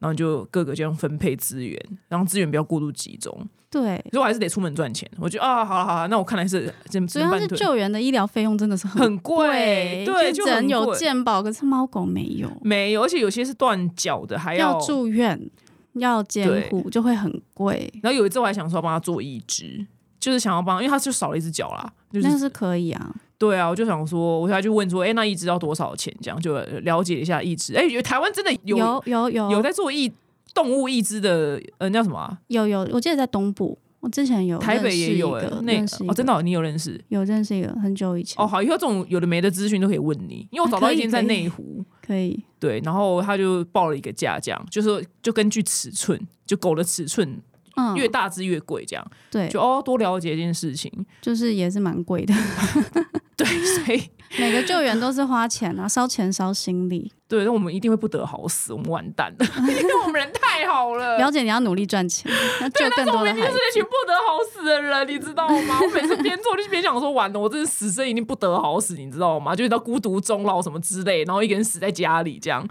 [0.00, 5.08] 然后就各个这样分配资源，然后资源不要过度集中，对，所以我还是得出门赚钱。
[5.18, 15.40] 我觉得啊，好了好了，那我看来是真主要是救援的医疗费用真的是很贵，对，就很就人有贵健保，可是猫狗没有，没有，而且有些是断脚的，还要住院，
[16.00, 17.92] 要监对护，就会很贵。
[18.02, 19.84] 然后有一次我还想说帮他做义肢，
[20.18, 26.14] 就是想要帮，因为他就少了一只脚啦，就是那是可以啊，对啊，我就想说，我还去问说，哎、那义肢要多少钱？
[26.20, 27.74] 这样就了解一下义肢。
[27.76, 30.12] 哎、有台湾真的有有有有有在做义
[30.54, 32.38] 动物义肢的，呃，叫什么、啊？
[32.48, 37.04] 有有，我记得在东部，我之前有台北也有哎、那哦，真的哦、你有认识？
[37.08, 47.42] 有认识一个很久以前哦，好，以后这种有的没的资讯都可以问你，因为我找到一间在内湖，可以对，然后他就报了一个价，这样就是就根据尺寸，就狗的尺寸
[47.74, 50.88] 嗯越大只越贵，这样、对，就哦多了解一件事情，
[51.20, 52.32] 就是也是蛮贵的，
[53.44, 57.12] 对，所以 每个救援都是花钱啊，烧钱烧心力。
[57.28, 61.18] 对，那我们一定会不得好死，我们完蛋了，因为我们人太好了。
[61.18, 62.30] 了解你要努力赚钱，
[62.60, 63.52] 要救更多的孩子是。
[63.52, 65.80] 那群不得好死的人，你知道吗？
[65.82, 69.56] 我每次边做就边想说，完了，我真是死生一定不得好死，你知道吗？
[69.56, 72.64] 就是到孤独终老什么之类，然后一个人死在家里这样。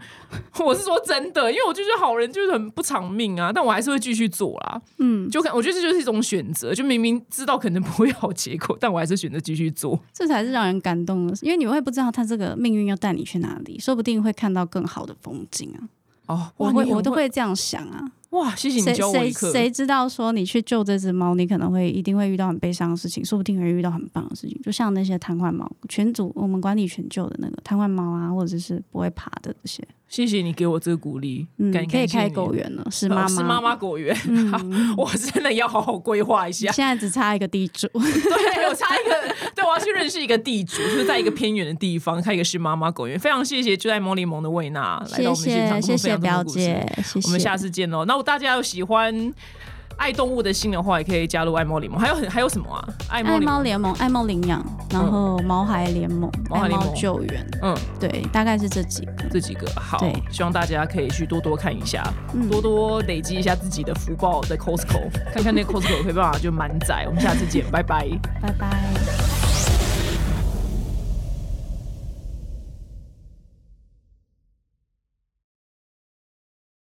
[0.63, 4.81] 我是说真的，因为我就觉得好人就是很不偿命啊，但我还是会继续做啦。
[4.99, 9.99] 嗯，就看，我觉得这就是一种选择，就明明知道可能不会有好结果，但我还是选择继续做。
[10.13, 15.79] 这才是让人感动的，因为你会不知道他这个命运要带你去哪里，说不定会看到更好的风景啊。
[16.27, 18.09] 哦，我会我都会这样想啊。
[18.35, 19.51] 哇，谢谢你教我一课。
[19.51, 24.59] 谁知道说你去救这只猫，你可能会一定会遇到很悲伤的事情，说不定会遇到很棒的事情。
[24.61, 34.15] 就像那些瘫痪猫，全组我们管理全救的那个瘫痪猫啊，或者是不会爬的这些，谢谢你给我这个鼓励，嗯，感可以开狗园，园了，是妈妈，是妈妈果园。
[34.27, 36.71] 嗯，我真的要好好规划一下。
[36.71, 43.17] 现在只差一个地主， 对，我差一个，对我要去认识一个地主，就是在一个偏远的地方开一个是妈妈狗园。
[43.17, 48.05] 非常谢谢就在猫联盟的魏娜来到谢我们现场，谢谢谢表姐，姐，谢谢，我们下次见喽。
[48.05, 49.33] 那我大家有喜欢
[49.97, 51.97] 爱动物的心的话，也可以加入爱猫联盟。
[51.99, 52.83] 还有很还有什么啊？
[53.07, 59.11] 爱猫爱猫联盟、爱猫领养，然后毛孩联盟、爱猫毛孩联盟救援，嗯，对，大概是这几个。
[59.31, 62.03] 这几个好对，希望大家可以去多多看一下，
[62.33, 67.05] 嗯多多累积一下自己的福报在 Costco，看看那个 Costco 有没有办法就满载。
[67.07, 68.07] 我们下次见，拜拜。
[68.41, 69.34] 拜拜。